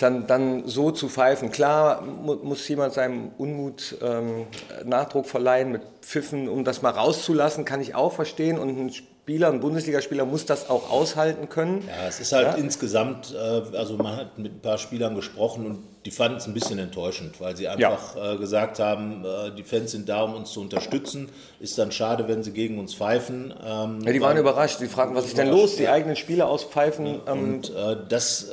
dann, 0.00 0.26
dann 0.26 0.66
so 0.66 0.90
zu 0.90 1.08
pfeifen. 1.08 1.50
Klar 1.50 2.02
muss 2.02 2.66
jemand 2.66 2.92
seinem 2.92 3.30
Unmut 3.38 3.96
ähm, 4.02 4.46
Nachdruck 4.84 5.26
verleihen 5.26 5.70
mit 5.70 5.82
Pfiffen, 6.02 6.48
um 6.48 6.64
das 6.64 6.82
mal 6.82 6.90
rauszulassen, 6.90 7.64
kann 7.64 7.80
ich 7.80 7.94
auch 7.94 8.12
verstehen 8.12 8.58
und 8.58 8.68
ein 8.78 8.92
Spieler, 9.22 9.52
ein 9.52 9.60
Bundesligaspieler 9.60 10.24
muss 10.24 10.46
das 10.46 10.70
auch 10.70 10.90
aushalten 10.90 11.48
können. 11.48 11.84
Ja, 11.86 12.08
es 12.08 12.20
ist 12.20 12.32
halt 12.32 12.46
ja. 12.46 12.54
insgesamt, 12.54 13.34
äh, 13.34 13.76
also 13.76 13.96
man 13.96 14.16
hat 14.16 14.38
mit 14.38 14.54
ein 14.54 14.60
paar 14.60 14.78
Spielern 14.78 15.14
gesprochen 15.14 15.66
und 15.66 15.78
die 16.06 16.10
fanden 16.10 16.38
es 16.38 16.46
ein 16.46 16.54
bisschen 16.54 16.78
enttäuschend, 16.78 17.38
weil 17.40 17.54
sie 17.54 17.68
einfach 17.68 18.16
ja. 18.16 18.32
äh, 18.32 18.36
gesagt 18.38 18.78
haben, 18.78 19.24
äh, 19.24 19.54
die 19.54 19.62
Fans 19.62 19.90
sind 19.90 20.08
da, 20.08 20.22
um 20.22 20.34
uns 20.34 20.50
zu 20.50 20.62
unterstützen. 20.62 21.28
Ist 21.60 21.76
dann 21.78 21.92
schade, 21.92 22.26
wenn 22.26 22.42
sie 22.42 22.52
gegen 22.52 22.78
uns 22.78 22.94
pfeifen. 22.94 23.54
Ähm, 23.62 24.00
ja, 24.00 24.12
die 24.12 24.20
waren 24.22 24.38
überrascht. 24.38 24.78
Sie 24.78 24.88
fragten, 24.88 25.14
was 25.14 25.26
ist 25.26 25.36
denn 25.36 25.50
los? 25.50 25.76
Die 25.76 25.88
eigenen 25.88 26.16
Spieler 26.16 26.48
auspfeifen. 26.48 27.20
Ähm, 27.26 27.38
und 27.44 27.72
dass 28.08 28.50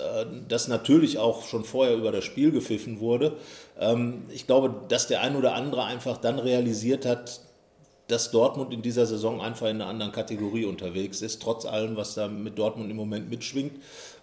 das 0.48 0.68
natürlich 0.68 1.18
auch 1.18 1.46
schon 1.46 1.64
vorher 1.64 1.96
über 1.96 2.12
das 2.12 2.26
Spiel 2.26 2.52
gepfiffen 2.52 3.00
wurde. 3.00 3.34
Ähm, 3.80 4.26
ich 4.30 4.48
glaube, 4.48 4.74
dass 4.90 5.08
der 5.08 5.22
ein 5.22 5.36
oder 5.36 5.54
andere 5.54 5.86
einfach 5.86 6.18
dann 6.18 6.40
realisiert 6.40 7.06
hat, 7.06 7.40
dass 8.08 8.32
Dortmund 8.32 8.74
in 8.74 8.82
dieser 8.82 9.06
Saison 9.06 9.42
einfach 9.42 9.68
in 9.68 9.82
einer 9.82 9.88
anderen 9.88 10.12
Kategorie 10.12 10.66
unterwegs 10.66 11.22
ist, 11.22 11.42
trotz 11.42 11.66
allem, 11.66 11.98
was 11.98 12.14
da 12.14 12.28
mit 12.28 12.58
Dortmund 12.58 12.90
im 12.90 12.96
Moment 12.96 13.30
mitschwingt. 13.30 13.74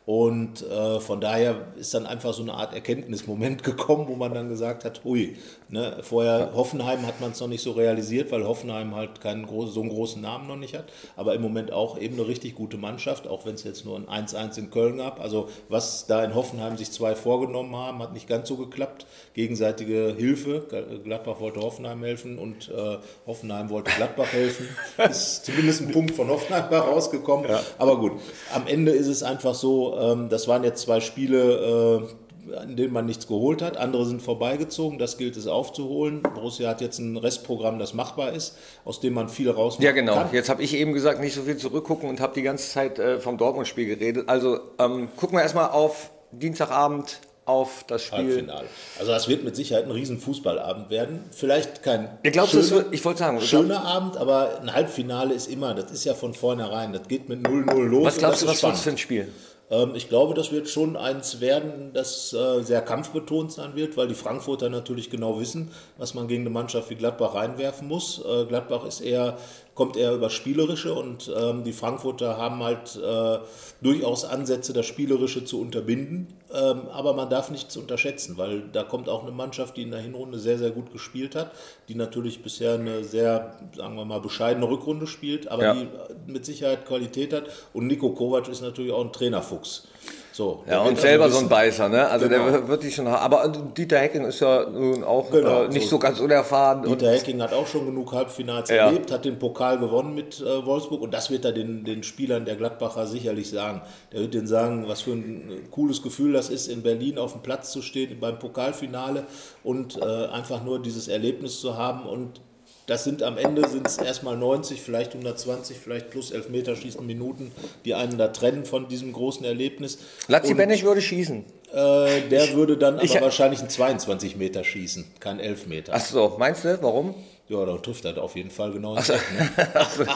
Und 0.06 0.62
äh, 0.62 1.00
von 1.00 1.22
daher 1.22 1.68
ist 1.76 1.94
dann 1.94 2.04
einfach 2.04 2.34
so 2.34 2.42
eine 2.42 2.52
Art 2.52 2.74
Erkenntnismoment 2.74 3.62
gekommen, 3.64 4.06
wo 4.06 4.16
man 4.16 4.34
dann 4.34 4.50
gesagt 4.50 4.84
hat, 4.84 5.02
hui, 5.02 5.36
ne, 5.70 5.98
vorher 6.02 6.52
Hoffenheim 6.54 7.06
hat 7.06 7.22
man 7.22 7.30
es 7.30 7.40
noch 7.40 7.48
nicht 7.48 7.62
so 7.62 7.72
realisiert, 7.72 8.30
weil 8.30 8.44
Hoffenheim 8.44 8.94
halt 8.94 9.22
keinen 9.22 9.46
groß, 9.46 9.72
so 9.72 9.80
einen 9.80 9.88
großen 9.88 10.20
Namen 10.20 10.46
noch 10.46 10.56
nicht 10.56 10.74
hat, 10.74 10.92
aber 11.16 11.34
im 11.34 11.40
Moment 11.40 11.72
auch 11.72 11.98
eben 11.98 12.18
eine 12.18 12.28
richtig 12.28 12.54
gute 12.54 12.76
Mannschaft, 12.76 13.26
auch 13.26 13.46
wenn 13.46 13.54
es 13.54 13.64
jetzt 13.64 13.86
nur 13.86 13.96
ein 13.96 14.26
1-1 14.26 14.58
in 14.58 14.70
Köln 14.70 14.98
gab. 14.98 15.20
Also 15.20 15.48
was 15.70 16.06
da 16.06 16.22
in 16.22 16.34
Hoffenheim 16.34 16.76
sich 16.76 16.90
zwei 16.90 17.14
vorgenommen 17.14 17.74
haben, 17.74 18.00
hat 18.00 18.12
nicht 18.12 18.28
ganz 18.28 18.46
so 18.48 18.56
geklappt. 18.56 19.06
Gegenseitige 19.32 20.14
Hilfe, 20.16 20.66
Gladbach 21.02 21.40
wollte 21.40 21.60
Hoffenheim 21.60 22.04
helfen 22.04 22.38
und 22.38 22.68
äh, 22.68 22.98
Hoffenheim 23.26 23.70
wollte 23.70 23.90
Gladbach 23.96 24.32
helfen. 24.32 24.68
Ist 25.10 25.46
zumindest 25.46 25.80
ein 25.80 25.92
Punkt 25.92 26.14
von 26.14 26.28
Hoffenheim 26.28 26.72
rausgekommen. 26.72 27.50
Ja. 27.50 27.62
Aber 27.78 27.98
gut, 27.98 28.12
am 28.54 28.66
Ende 28.66 28.92
ist 28.92 29.06
es 29.06 29.22
einfach 29.22 29.54
so, 29.54 29.93
ähm, 29.98 30.28
das 30.28 30.48
waren 30.48 30.64
jetzt 30.64 30.82
zwei 30.82 31.00
Spiele, 31.00 32.06
äh, 32.06 32.62
in 32.64 32.76
denen 32.76 32.92
man 32.92 33.06
nichts 33.06 33.26
geholt 33.26 33.62
hat. 33.62 33.76
Andere 33.76 34.06
sind 34.06 34.20
vorbeigezogen, 34.22 34.98
das 34.98 35.16
gilt 35.16 35.36
es 35.36 35.46
aufzuholen. 35.46 36.22
Borussia 36.22 36.68
hat 36.68 36.80
jetzt 36.80 36.98
ein 36.98 37.16
Restprogramm, 37.16 37.78
das 37.78 37.94
machbar 37.94 38.32
ist, 38.32 38.56
aus 38.84 39.00
dem 39.00 39.14
man 39.14 39.28
viel 39.28 39.50
raus 39.50 39.76
Ja, 39.80 39.92
genau. 39.92 40.14
Kann. 40.14 40.28
Jetzt 40.32 40.48
habe 40.48 40.62
ich 40.62 40.74
eben 40.74 40.92
gesagt, 40.92 41.20
nicht 41.20 41.34
so 41.34 41.42
viel 41.42 41.56
zurückgucken 41.56 42.08
und 42.08 42.20
habe 42.20 42.34
die 42.34 42.42
ganze 42.42 42.70
Zeit 42.70 42.98
äh, 42.98 43.18
vom 43.18 43.38
Dortmund-Spiel 43.38 43.86
geredet. 43.86 44.28
Also 44.28 44.58
ähm, 44.78 45.08
gucken 45.16 45.38
wir 45.38 45.42
erstmal 45.42 45.70
auf 45.70 46.10
Dienstagabend 46.32 47.20
auf 47.46 47.84
das 47.86 48.02
Spiel. 48.02 48.18
Halbfinale. 48.18 48.66
Also 48.98 49.12
das 49.12 49.28
wird 49.28 49.44
mit 49.44 49.54
Sicherheit 49.54 49.84
ein 49.84 49.90
riesen 49.90 50.18
Fußballabend 50.18 50.90
werden. 50.90 51.24
Vielleicht 51.30 51.82
kein 51.82 52.18
Ich 52.22 52.32
glaube, 52.32 52.48
schöner, 52.48 52.86
ich 52.90 53.04
wollte 53.04 53.18
sagen, 53.18 53.40
schöner 53.40 53.84
Abend, 53.84 54.16
aber 54.16 54.60
ein 54.60 54.72
Halbfinale 54.72 55.34
ist 55.34 55.48
immer, 55.48 55.74
das 55.74 55.90
ist 55.90 56.04
ja 56.04 56.14
von 56.14 56.32
vornherein, 56.32 56.92
das 56.92 57.06
geht 57.06 57.28
mit 57.28 57.46
0-0 57.46 57.74
los. 57.84 58.06
was 58.06 58.18
glaubst 58.18 58.42
du, 58.42 58.46
was 58.46 58.62
wird 58.62 58.72
für 58.72 58.78
spannend. 58.78 58.94
ein 58.94 58.98
Spiel? 58.98 59.28
Ähm, 59.70 59.94
ich 59.94 60.08
glaube, 60.08 60.34
das 60.34 60.52
wird 60.52 60.68
schon 60.68 60.96
eins 60.96 61.40
werden, 61.40 61.92
das 61.92 62.32
äh, 62.32 62.62
sehr 62.62 62.82
kampfbetont 62.82 63.52
sein 63.52 63.74
wird, 63.74 63.96
weil 63.96 64.08
die 64.08 64.14
Frankfurter 64.14 64.68
natürlich 64.68 65.10
genau 65.10 65.38
wissen, 65.40 65.70
was 65.98 66.14
man 66.14 66.28
gegen 66.28 66.42
eine 66.42 66.50
Mannschaft 66.50 66.90
wie 66.90 66.96
Gladbach 66.96 67.34
reinwerfen 67.34 67.88
muss. 67.88 68.22
Äh, 68.24 68.44
Gladbach 68.46 68.84
ist 68.84 69.00
eher, 69.00 69.38
kommt 69.74 69.96
eher 69.96 70.14
über 70.14 70.30
Spielerische 70.30 70.94
und 70.94 71.32
ähm, 71.36 71.64
die 71.64 71.72
Frankfurter 71.72 72.36
haben 72.36 72.62
halt 72.62 72.96
äh, 72.96 73.38
durchaus 73.82 74.24
Ansätze, 74.24 74.72
das 74.72 74.86
Spielerische 74.86 75.44
zu 75.44 75.60
unterbinden. 75.60 76.28
Ähm, 76.52 76.82
aber 76.92 77.14
man 77.14 77.28
darf 77.28 77.50
nichts 77.50 77.76
unterschätzen, 77.76 78.36
weil 78.38 78.62
da 78.72 78.84
kommt 78.84 79.08
auch 79.08 79.22
eine 79.22 79.32
Mannschaft, 79.32 79.76
die 79.76 79.82
in 79.82 79.90
der 79.90 80.00
Hinrunde 80.00 80.38
sehr, 80.38 80.58
sehr 80.58 80.70
gut 80.70 80.92
gespielt 80.92 81.34
hat, 81.34 81.50
die 81.88 81.96
natürlich 81.96 82.42
bisher 82.42 82.74
eine 82.74 83.02
sehr, 83.02 83.56
sagen 83.76 83.96
wir 83.96 84.04
mal, 84.04 84.20
bescheidene 84.20 84.68
Rückrunde 84.68 85.06
spielt, 85.08 85.48
aber 85.48 85.64
Ja. 85.64 85.74
die 85.74 85.88
mit 86.26 86.44
Sicherheit 86.44 86.86
Qualität 86.86 87.32
hat. 87.32 87.44
Und 87.72 87.88
Nico 87.88 88.10
Kovac 88.10 88.48
ist 88.48 88.62
natürlich 88.62 88.92
auch 88.92 89.04
ein 89.04 89.12
Trainerfuchs. 89.12 89.88
So, 90.36 90.64
Ja, 90.68 90.80
und 90.80 90.88
also 90.88 91.02
selber 91.02 91.30
so 91.30 91.38
ein 91.38 91.48
Beißer, 91.48 91.88
ne? 91.88 92.08
Also 92.08 92.28
Genau. 92.28 92.50
der 92.50 92.66
wird 92.66 92.82
die 92.82 92.90
schon 92.90 93.06
haben. 93.06 93.22
Aber 93.34 93.46
Dieter 93.76 93.98
Hecking 94.00 94.24
ist 94.24 94.40
ja 94.40 94.68
nun 94.68 95.04
auch 95.04 95.30
Genau, 95.30 95.62
äh, 95.62 95.68
nicht 95.68 95.84
so. 95.84 95.90
so 95.90 95.98
ganz 96.00 96.18
unerfahren. 96.18 96.82
Dieter 96.82 97.12
Hecking 97.12 97.40
hat 97.40 97.52
auch 97.52 97.68
schon 97.68 97.86
genug 97.86 98.12
Halbfinals 98.12 98.68
Ja. 98.68 98.86
erlebt, 98.86 99.12
hat 99.12 99.24
den 99.24 99.38
Pokal 99.38 99.78
gewonnen 99.78 100.12
mit 100.12 100.40
äh, 100.40 100.66
Wolfsburg 100.66 101.02
und 101.02 101.14
das 101.14 101.30
wird 101.30 101.44
er 101.44 101.52
den, 101.52 101.84
den 101.84 102.02
Spielern 102.02 102.44
der 102.46 102.56
Gladbacher 102.56 103.06
sicherlich 103.06 103.48
sagen. 103.48 103.82
Der 104.12 104.22
wird 104.22 104.34
denen 104.34 104.48
sagen, 104.48 104.86
was 104.88 105.02
für 105.02 105.12
ein 105.12 105.50
äh, 105.52 105.68
cooles 105.70 106.02
Gefühl 106.02 106.32
das 106.32 106.48
ist, 106.50 106.66
in 106.66 106.82
Berlin 106.82 107.16
auf 107.18 107.30
dem 107.30 107.42
Platz 107.42 107.70
zu 107.70 107.80
stehen 107.80 108.18
beim 108.18 108.40
Pokalfinale 108.40 109.26
und 109.62 110.02
äh, 110.02 110.04
einfach 110.32 110.64
nur 110.64 110.82
dieses 110.82 111.06
Erlebnis 111.06 111.60
zu 111.60 111.76
haben 111.76 112.06
und 112.06 112.40
das 112.86 113.04
sind 113.04 113.22
am 113.22 113.38
Ende 113.38 113.68
sind 113.68 113.86
es 113.86 113.96
erstmal 113.98 114.36
90, 114.36 114.80
vielleicht 114.82 115.12
120, 115.12 115.76
vielleicht 115.78 116.10
plus 116.10 116.30
Elfmeterschießen 116.30 117.04
Minuten, 117.06 117.52
die 117.84 117.94
einen 117.94 118.18
da 118.18 118.28
trennen 118.28 118.64
von 118.64 118.88
diesem 118.88 119.12
großen 119.12 119.44
Erlebnis. 119.44 119.98
Lazzi 120.28 120.54
Benech 120.54 120.84
würde 120.84 121.00
schießen. 121.00 121.44
äh, 121.72 122.20
der 122.28 122.52
würde 122.54 122.76
dann 122.76 122.94
aber 122.96 123.04
ich- 123.04 123.20
wahrscheinlich 123.20 123.60
einen 123.60 123.70
22 123.70 124.36
Meter 124.36 124.64
schießen, 124.64 125.04
kein 125.20 125.40
Elfmeter. 125.40 125.92
Ach 125.94 126.00
so, 126.04 126.36
meinst 126.38 126.64
du? 126.64 126.78
Warum? 126.82 127.14
Ja, 127.46 127.62
da 127.66 127.76
trifft 127.76 128.06
er 128.06 128.22
auf 128.22 128.36
jeden 128.36 128.50
Fall 128.50 128.72
genau 128.72 128.96
Eck, 128.96 129.08
ne? 129.08 129.50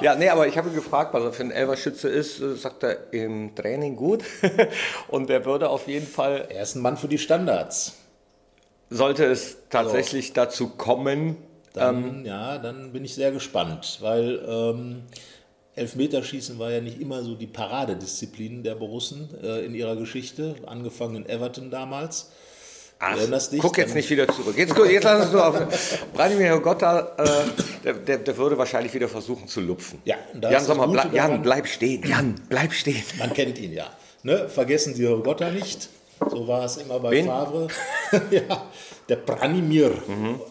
Ja, 0.00 0.14
nee, 0.14 0.28
aber 0.28 0.46
ich 0.46 0.56
habe 0.56 0.68
ihn 0.68 0.76
gefragt, 0.76 1.12
was 1.12 1.24
er 1.24 1.32
für 1.32 1.42
ein 1.42 1.50
Elverschütze 1.50 2.08
ist. 2.08 2.40
Äh, 2.40 2.54
Sagt 2.54 2.84
er 2.84 3.12
im 3.12 3.52
Training 3.56 3.96
gut. 3.96 4.22
und 5.08 5.28
er 5.28 5.44
würde 5.44 5.70
auf 5.70 5.88
jeden 5.88 6.06
Fall, 6.06 6.46
Er 6.50 6.62
ist 6.62 6.76
ein 6.76 6.82
Mann 6.82 6.96
für 6.96 7.08
die 7.08 7.18
Standards. 7.18 7.94
sollte 8.90 9.24
es 9.24 9.56
tatsächlich 9.70 10.32
dazu 10.34 10.68
kommen, 10.68 11.36
Dann, 11.74 12.24
ja, 12.24 12.58
dann 12.58 12.92
bin 12.92 13.04
ich 13.04 13.14
sehr 13.14 13.30
gespannt, 13.30 13.98
weil 14.00 14.40
ähm, 14.46 15.02
Elfmeterschießen 15.76 16.58
war 16.58 16.70
ja 16.70 16.80
nicht 16.80 17.00
immer 17.00 17.22
so 17.22 17.34
die 17.34 17.46
Paradedisziplin 17.46 18.62
der 18.62 18.74
Borussen 18.74 19.28
äh, 19.42 19.64
in 19.64 19.74
ihrer 19.74 19.96
Geschichte, 19.96 20.56
angefangen 20.66 21.16
in 21.16 21.28
Everton 21.28 21.70
damals. 21.70 22.30
Ach, 23.00 23.16
dich? 23.48 23.60
guck 23.60 23.78
jetzt 23.78 23.94
nicht 23.94 24.10
wieder 24.10 24.26
zurück. 24.26 24.56
Jetzt, 24.56 24.76
jetzt 24.76 25.04
lass 25.04 25.26
uns 25.26 25.32
nur 25.32 25.46
auf. 25.46 25.54
Branimir 26.14 26.58
Gotta, 26.58 27.14
äh, 27.16 27.24
der, 27.84 27.92
der, 27.94 28.18
der 28.18 28.36
würde 28.36 28.58
wahrscheinlich 28.58 28.92
wieder 28.92 29.08
versuchen 29.08 29.46
zu 29.46 29.60
lupfen. 29.60 30.00
Ja, 30.04 30.16
Jan, 30.34 30.52
ist 30.52 30.66
sag 30.66 30.76
das 30.76 30.76
mal, 30.76 30.88
ble 30.88 31.02
Gute 31.02 31.16
Jan, 31.16 31.42
bleib 31.42 31.68
stehen. 31.68 32.02
Jan, 32.04 32.34
bleib 32.48 32.72
stehen. 32.72 33.04
Man 33.18 33.32
kennt 33.32 33.58
ihn 33.60 33.72
ja. 33.72 33.86
Ne? 34.24 34.48
Vergessen 34.48 34.96
Sie 34.96 35.04
Gotta 35.04 35.50
nicht. 35.50 35.88
So 36.28 36.48
war 36.48 36.64
es 36.64 36.78
immer 36.78 36.98
bei 36.98 37.12
Wen? 37.12 37.26
Favre. 37.26 37.68
ja, 38.30 38.62
der 39.08 39.16
Branimir. 39.16 39.90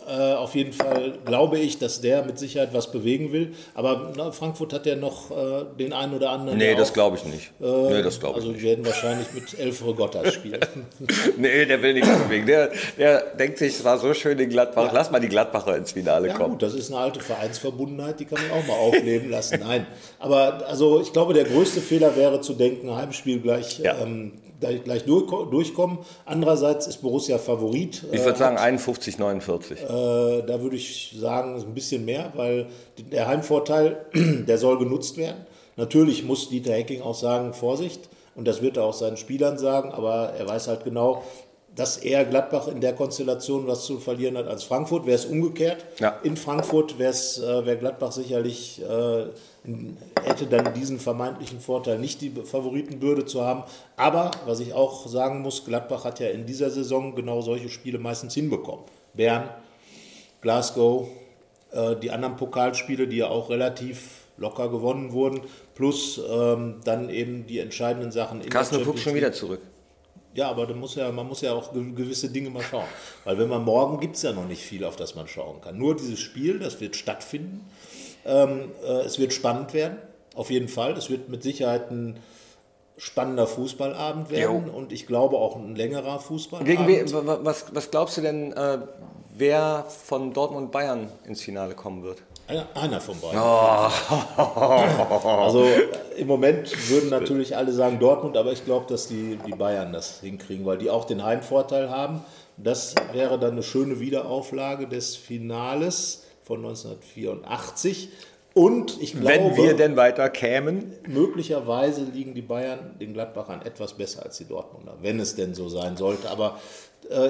Äh, 0.08 0.34
auf 0.34 0.56
jeden 0.56 0.74
Fall 0.74 1.14
glaube 1.26 1.60
ich, 1.60 1.78
dass 1.80 2.02
der 2.02 2.24
mit 2.26 2.40
Sicherheit 2.40 2.74
was 2.74 2.92
bewegen 2.92 3.32
will. 3.32 3.54
Aber 3.76 4.14
na, 4.16 4.32
Frankfurt 4.32 4.74
hat 4.74 4.86
ja 4.86 4.96
noch 4.96 5.32
äh, 5.32 5.66
den 5.80 5.94
einen 5.94 6.14
oder 6.16 6.32
anderen. 6.32 6.58
Nee, 6.58 6.76
das 6.76 6.94
glaube 6.94 7.18
ich 7.18 7.26
nicht. 7.26 7.52
nee, 7.60 8.02
das 8.02 8.20
glaube 8.20 8.40
ich 8.40 8.46
Also 8.46 8.52
nicht. 8.52 8.62
wir 8.64 8.70
werden 8.72 8.86
wahrscheinlich 8.86 9.28
mit 9.34 9.60
elf 9.60 9.86
Regottas 9.86 10.34
spielen. 10.34 10.60
Nee, 11.38 11.66
der 11.66 11.82
will 11.82 11.94
nichts 11.94 12.10
bewegen. 12.10 12.46
Der, 12.48 12.72
der 12.98 13.22
denkt 13.36 13.58
sich, 13.60 13.74
es 13.76 13.84
war 13.84 13.98
so 13.98 14.14
schön 14.14 14.38
in 14.40 14.50
Gladbach. 14.50 14.92
Lass 14.94 15.12
mal 15.12 15.20
die 15.20 15.30
Gladbacher 15.30 15.78
ins 15.78 15.92
Finale 15.92 16.30
Ja 16.30 16.34
kommen. 16.34 16.52
gut, 16.52 16.64
das 16.64 16.74
ist 16.74 16.92
eine 16.92 17.00
alte 17.02 17.20
Vereinsverbundenheit, 17.20 18.20
die 18.20 18.26
kann 18.26 18.40
man 18.50 18.60
auch 18.60 18.68
mal 18.68 18.74
aufleben 18.76 19.30
lassen. 19.30 19.60
Nein, 19.60 19.86
aber 20.20 20.66
also 20.68 21.02
ich 21.02 21.14
glaube, 21.14 21.34
der 21.34 21.44
größte 21.46 21.82
Fehler 21.82 22.16
wäre 22.16 22.42
zu 22.42 22.54
denken, 22.54 22.96
Heimspiel 22.96 23.40
gleich, 23.40 23.80
Ja. 23.80 23.96
ähm, 24.02 24.34
gleich 24.60 24.84
gleich 24.84 25.06
durch, 25.06 25.30
durchkommen. 25.50 26.00
Andererseits 26.26 26.88
ist 26.88 27.02
Borussia 27.02 27.38
Favorit. 27.38 28.04
Ich 28.12 28.24
würde 28.24 28.38
sagen 28.38 28.58
51, 28.58 29.18
49. 29.18 29.82
Äh, 29.82 29.86
da 29.88 30.62
würde 30.62 30.76
ich 30.76 31.16
sagen, 31.20 31.56
ein 31.56 31.74
bisschen 31.74 32.06
mehr, 32.06 32.32
weil 32.36 32.68
der 32.98 33.28
Heimvorteil, 33.28 34.06
der 34.14 34.58
soll 34.58 34.78
genutzt 34.80 35.18
werden. 35.18 35.46
Natürlich 35.76 36.24
muss 36.24 36.50
Dieter 36.50 36.74
Hecking 36.74 37.02
auch 37.02 37.16
sagen, 37.16 37.54
Vorsicht, 37.54 38.10
und 38.36 38.48
das 38.48 38.62
wird 38.62 38.78
er 38.78 38.84
auch 38.84 38.94
seinen 38.94 39.18
Spielern 39.18 39.58
sagen, 39.58 39.92
aber 39.92 40.34
er 40.38 40.48
weiß 40.48 40.68
halt 40.68 40.84
genau, 40.84 41.24
dass 41.78 41.98
er 41.98 42.26
Gladbach 42.26 42.68
in 42.68 42.82
der 42.82 42.94
Konstellation 42.94 43.68
was 43.68 43.86
zu 43.86 44.00
verlieren 44.00 44.36
hat 44.36 44.48
als 44.48 44.64
Frankfurt. 44.64 45.06
Wäre 45.06 45.16
es 45.16 45.26
umgekehrt, 45.26 45.86
Ja. 46.00 46.20
in 46.24 46.36
Frankfurt 46.36 46.98
wäre 47.00 47.14
äh, 47.14 47.66
wäre 47.66 47.78
Gladbach 47.78 48.12
sicherlich, 48.12 48.82
äh, 48.82 49.26
hätte 50.24 50.48
dann 50.50 50.74
diesen 50.74 51.00
vermeintlichen 51.00 51.60
Vorteil, 51.60 52.00
nicht 52.00 52.22
die 52.22 52.32
Favoritenbürde 52.32 53.26
zu 53.26 53.42
haben. 53.42 53.64
Aber, 53.96 54.32
was 54.46 54.60
ich 54.60 54.74
auch 54.74 55.08
sagen 55.08 55.42
muss, 55.42 55.66
Gladbach 55.66 56.04
hat 56.04 56.20
ja 56.20 56.30
in 56.30 56.46
dieser 56.46 56.72
Saison 56.72 57.14
genau 57.16 57.42
solche 57.42 57.70
Spiele 57.70 58.00
meistens 58.00 58.34
hinbekommen. 58.34 58.84
Bern, 59.14 59.50
Glasgow, 60.42 61.08
äh, 61.72 61.96
die 61.96 62.10
anderen 62.10 62.36
Pokalspiele, 62.38 63.08
die 63.08 63.18
ja 63.18 63.28
auch 63.28 63.50
relativ 63.50 64.26
locker 64.38 64.70
gewonnen 64.70 65.12
wurden, 65.14 65.42
plus 65.76 66.20
ähm, 66.30 66.76
dann 66.84 67.10
eben 67.10 67.46
die 67.46 67.60
entscheidenden 67.60 68.12
Sachen 68.12 68.42
in 68.42 68.50
Carsten, 68.50 68.84
guckst 68.84 69.04
schon 69.04 69.16
wieder 69.16 69.32
zurück. 69.32 69.62
Ja, 70.38 70.50
aber 70.50 70.74
muss 70.76 70.96
ja, 70.96 71.12
man 71.12 71.28
muss 71.28 71.42
ja 71.42 71.54
auch 71.54 71.74
ge- 71.74 71.92
gewisse 71.94 72.30
Dinge 72.30 72.50
mal 72.50 72.62
schauen. 72.64 72.86
Weil 73.26 73.38
wenn 73.40 73.50
man 73.50 73.64
morgen 73.64 74.00
gibt 74.00 74.16
es 74.16 74.22
ja 74.22 74.32
noch 74.32 74.48
nicht 74.48 74.62
viel, 74.64 74.84
auf 74.86 74.96
das 74.96 75.16
man 75.16 75.28
schauen 75.28 75.60
kann. 75.62 75.78
Nur 75.78 75.96
dieses 75.96 76.20
Spiel, 76.20 76.60
das 76.60 76.80
wird 76.80 76.96
stattfinden. 76.96 77.66
Ähm, 78.26 78.72
äh, 78.86 79.02
es 79.06 79.20
wird 79.20 79.34
spannend 79.34 79.74
werden, 79.74 79.98
auf 80.36 80.50
jeden 80.52 80.68
Fall. 80.68 80.92
Es 80.94 81.10
wird 81.10 81.28
mit 81.30 81.42
Sicherheit 81.44 81.90
ein 81.92 82.20
spannender 82.98 83.46
Fußballabend 83.48 84.30
werden 84.32 84.70
und 84.70 84.92
ich 84.92 85.06
glaube 85.08 85.38
auch 85.38 85.56
ein 85.56 85.76
längerer 85.76 86.20
Fußballabend. 86.20 86.68
Gegen 86.70 86.88
we, 86.88 87.14
wa- 87.14 87.26
wa- 87.28 87.40
was, 87.44 87.66
was 87.74 87.92
glaubst 87.92 88.18
du 88.18 88.22
denn, 88.22 88.54
äh, 88.54 88.80
wer 89.38 89.86
von 89.88 90.34
Dortmund 90.34 90.66
und 90.66 90.72
Bayern 90.72 91.10
ins 91.26 91.42
Finale 91.42 91.74
kommen 91.76 92.04
wird? 92.04 92.24
Einer, 92.76 93.02
von 93.02 93.20
beiden. 93.20 93.38
Oh. 93.38 93.90
Also 95.26 95.68
im 96.16 96.28
Moment 96.28 96.90
würden 96.90 97.10
natürlich 97.10 97.58
alle 97.58 97.74
sagen 97.74 98.00
Dortmund, 98.00 98.38
aber 98.38 98.54
ich 98.54 98.64
glaube, 98.64 98.86
dass 98.88 99.08
die, 99.08 99.38
die 99.46 99.52
Bayern 99.52 99.92
das 99.92 100.22
hinkriegen, 100.22 100.66
weil 100.66 100.78
die 100.78 100.90
auch 100.90 101.04
den 101.04 101.26
Heimvorteil 101.26 101.90
haben. 101.90 102.22
Das 102.56 102.96
wäre 103.12 103.38
dann 103.38 103.52
eine 103.52 103.64
schöne 103.64 104.00
Wiederauflage 104.00 104.88
des 104.88 105.18
Finales 105.18 106.24
von 106.42 106.60
1984. 106.60 108.10
Und 108.54 109.00
ich 109.00 109.12
glaube, 109.12 109.28
Wenn 109.28 109.56
wir 109.56 109.76
denn 109.76 109.96
weiter 109.98 110.30
kämen. 110.30 110.94
möglicherweise 111.08 112.02
liegen 112.06 112.34
die 112.34 112.42
Bayern 112.42 112.96
den 113.00 113.14
Gladbachern 113.14 113.62
etwas 113.62 113.94
besser 113.94 114.24
als 114.24 114.38
die 114.38 114.46
Dortmunder, 114.46 114.96
wenn 115.02 115.20
es 115.20 115.36
denn 115.36 115.54
so 115.54 115.70
sein 115.70 115.96
sollte. 115.96 116.32
Aber 116.32 116.60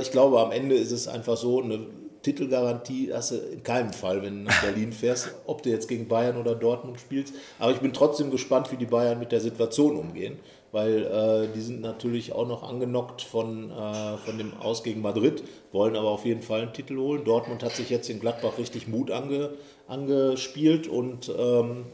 ich 0.01 0.11
glaube, 0.11 0.39
am 0.39 0.51
Ende 0.51 0.75
ist 0.75 0.91
es 0.91 1.07
einfach 1.07 1.37
so, 1.37 1.61
eine 1.61 1.87
Titelgarantie 2.27 3.13
hast 3.13 3.31
du 3.31 3.35
in 3.35 3.63
keinem 3.63 3.93
Fall, 3.93 4.21
wenn 4.21 4.39
du 4.39 4.43
nach 4.49 4.61
Berlin 4.61 4.91
fährst, 4.91 5.29
ob 5.45 5.63
du 5.63 5.69
jetzt 5.69 5.87
gegen 5.87 6.07
Bayern 6.07 6.37
oder 6.37 6.55
Dortmund 6.55 6.99
spielst. 6.99 7.33
Aber 7.57 7.71
ich 7.71 7.79
bin 7.79 7.93
trotzdem 7.93 8.31
gespannt, 8.31 8.71
wie 8.71 8.77
die 8.77 8.85
Bayern 8.85 9.19
mit 9.19 9.31
der 9.31 9.39
Situation 9.39 9.95
umgehen, 9.95 10.37
weil 10.71 11.05
äh, 11.05 11.47
die 11.55 11.61
sind 11.61 11.81
natürlich 11.81 12.33
auch 12.33 12.47
noch 12.47 12.63
angenockt 12.63 13.21
von, 13.21 13.71
äh, 13.71 14.17
von 14.17 14.37
dem 14.37 14.57
Aus 14.57 14.83
gegen 14.83 15.01
Madrid, 15.01 15.43
wollen 15.71 15.95
aber 15.95 16.09
auf 16.09 16.25
jeden 16.25 16.41
Fall 16.41 16.61
einen 16.61 16.73
Titel 16.73 16.97
holen. 16.97 17.23
Dortmund 17.23 17.63
hat 17.63 17.73
sich 17.73 17.89
jetzt 17.89 18.09
in 18.09 18.19
Gladbach 18.19 18.57
richtig 18.57 18.87
Mut 18.87 19.09
ange, 19.09 19.51
angespielt 19.87 20.87
und 20.87 21.29
ähm, 21.29 21.85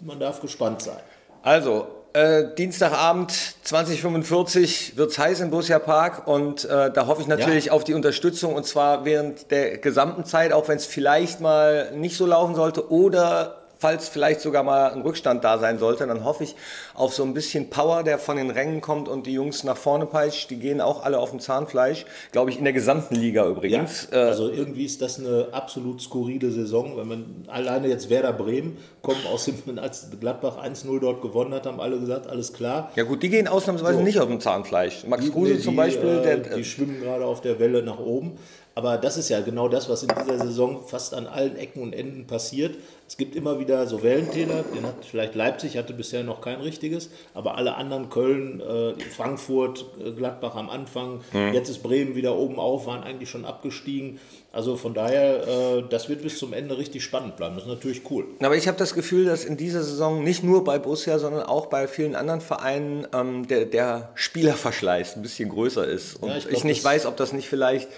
man 0.00 0.18
darf 0.18 0.40
gespannt 0.40 0.80
sein. 0.80 1.00
Also, 1.42 1.86
äh, 2.14 2.54
Dienstagabend 2.56 3.32
2045 3.64 4.96
wird 4.96 5.10
es 5.10 5.18
heiß 5.18 5.40
im 5.40 5.50
Borussia 5.50 5.78
Park 5.78 6.26
und 6.26 6.64
äh, 6.64 6.90
da 6.92 7.06
hoffe 7.06 7.20
ich 7.22 7.26
natürlich 7.28 7.66
Ja. 7.66 7.72
auf 7.72 7.84
die 7.84 7.92
Unterstützung 7.94 8.54
und 8.54 8.64
zwar 8.66 9.04
während 9.04 9.50
der 9.50 9.78
gesamten 9.78 10.24
Zeit, 10.24 10.52
auch 10.52 10.68
wenn 10.68 10.76
es 10.76 10.86
vielleicht 10.86 11.40
mal 11.40 11.90
nicht 11.94 12.16
so 12.16 12.24
laufen 12.26 12.54
sollte 12.54 12.90
oder 12.90 13.63
falls 13.78 14.08
vielleicht 14.08 14.40
sogar 14.40 14.62
mal 14.62 14.92
ein 14.92 15.02
Rückstand 15.02 15.44
da 15.44 15.58
sein 15.58 15.78
sollte, 15.78 16.06
dann 16.06 16.24
hoffe 16.24 16.44
ich 16.44 16.54
auf 16.94 17.14
so 17.14 17.22
ein 17.22 17.34
bisschen 17.34 17.70
Power, 17.70 18.02
der 18.02 18.18
von 18.18 18.36
den 18.36 18.50
Rängen 18.50 18.80
kommt 18.80 19.08
und 19.08 19.26
die 19.26 19.32
Jungs 19.32 19.64
nach 19.64 19.76
vorne 19.76 20.06
peitscht. 20.06 20.50
Die 20.50 20.56
gehen 20.56 20.80
auch 20.80 21.04
alle 21.04 21.18
auf 21.18 21.30
dem 21.30 21.40
Zahnfleisch, 21.40 22.06
glaube 22.32 22.50
ich, 22.50 22.58
in 22.58 22.64
der 22.64 22.72
gesamten 22.72 23.14
Liga 23.14 23.46
übrigens. 23.46 24.08
Ja, 24.12 24.22
also 24.22 24.50
irgendwie 24.50 24.84
ist 24.84 25.02
das 25.02 25.18
eine 25.18 25.48
absolut 25.52 26.00
skurrile 26.00 26.50
Saison. 26.50 26.96
Wenn 26.96 27.08
man 27.08 27.24
alleine 27.48 27.88
jetzt 27.88 28.10
Werder 28.10 28.32
Bremen 28.32 28.78
kommt 29.02 29.26
aus 29.26 29.46
dem, 29.46 29.78
als 29.78 30.08
Gladbach 30.18 30.62
1-0 30.62 31.00
dort 31.00 31.22
gewonnen 31.22 31.54
hat, 31.54 31.66
haben 31.66 31.80
alle 31.80 31.98
gesagt, 31.98 32.26
alles 32.26 32.52
klar. 32.52 32.90
Ja 32.96 33.04
gut, 33.04 33.22
die 33.22 33.28
gehen 33.28 33.48
ausnahmsweise 33.48 33.98
so. 33.98 34.04
nicht 34.04 34.18
auf 34.18 34.28
dem 34.28 34.40
Zahnfleisch. 34.40 35.04
Max 35.06 35.30
Kruse 35.30 35.58
zum 35.60 35.76
Beispiel. 35.76 36.18
Äh, 36.18 36.22
der, 36.22 36.36
die 36.56 36.64
schwimmen 36.64 37.00
gerade 37.00 37.24
auf 37.24 37.40
der 37.40 37.58
Welle 37.58 37.82
nach 37.82 37.98
oben. 37.98 38.38
Aber 38.76 38.98
das 38.98 39.16
ist 39.16 39.28
ja 39.28 39.40
genau 39.40 39.68
das, 39.68 39.88
was 39.88 40.02
in 40.02 40.08
dieser 40.08 40.38
Saison 40.38 40.82
fast 40.86 41.14
an 41.14 41.26
allen 41.26 41.56
Ecken 41.56 41.82
und 41.82 41.92
Enden 41.92 42.26
passiert. 42.26 42.76
Es 43.06 43.16
gibt 43.16 43.36
immer 43.36 43.60
wieder 43.60 43.86
so 43.86 44.02
Wellentäler, 44.02 44.64
den 44.74 44.84
hat 44.84 45.04
vielleicht 45.08 45.34
Leipzig, 45.34 45.76
hatte 45.76 45.92
bisher 45.92 46.24
noch 46.24 46.40
kein 46.40 46.60
richtiges, 46.60 47.10
aber 47.34 47.56
alle 47.56 47.76
anderen, 47.76 48.08
Köln, 48.08 48.60
äh, 48.60 48.94
Frankfurt, 49.10 49.84
äh, 50.04 50.10
Gladbach 50.12 50.56
am 50.56 50.70
Anfang, 50.70 51.20
mhm. 51.32 51.52
jetzt 51.52 51.68
ist 51.68 51.82
Bremen 51.82 52.16
wieder 52.16 52.34
oben 52.36 52.58
auf, 52.58 52.86
waren 52.86 53.04
eigentlich 53.04 53.28
schon 53.30 53.44
abgestiegen. 53.44 54.18
Also 54.52 54.76
von 54.76 54.94
daher, 54.94 55.46
äh, 55.46 55.84
das 55.90 56.08
wird 56.08 56.22
bis 56.22 56.38
zum 56.38 56.52
Ende 56.52 56.78
richtig 56.78 57.04
spannend 57.04 57.36
bleiben. 57.36 57.56
Das 57.56 57.64
ist 57.64 57.70
natürlich 57.70 58.02
cool. 58.10 58.24
Aber 58.40 58.56
ich 58.56 58.66
habe 58.68 58.78
das 58.78 58.94
Gefühl, 58.94 59.26
dass 59.26 59.44
in 59.44 59.56
dieser 59.56 59.82
Saison 59.82 60.24
nicht 60.24 60.42
nur 60.42 60.64
bei 60.64 60.78
Borussia, 60.78 61.18
sondern 61.18 61.42
auch 61.42 61.66
bei 61.66 61.86
vielen 61.86 62.14
anderen 62.14 62.40
Vereinen 62.40 63.06
ähm, 63.12 63.46
der, 63.48 63.66
der 63.66 64.10
Spielerverschleiß 64.14 65.16
ein 65.16 65.22
bisschen 65.22 65.48
größer 65.48 65.86
ist. 65.86 66.22
Und 66.22 66.30
ja, 66.30 66.36
ich, 66.36 66.44
glaub, 66.44 66.56
ich 66.56 66.64
nicht 66.64 66.82
weiß, 66.82 67.06
ob 67.06 67.16
das 67.16 67.32
nicht 67.32 67.48
vielleicht 67.48 67.88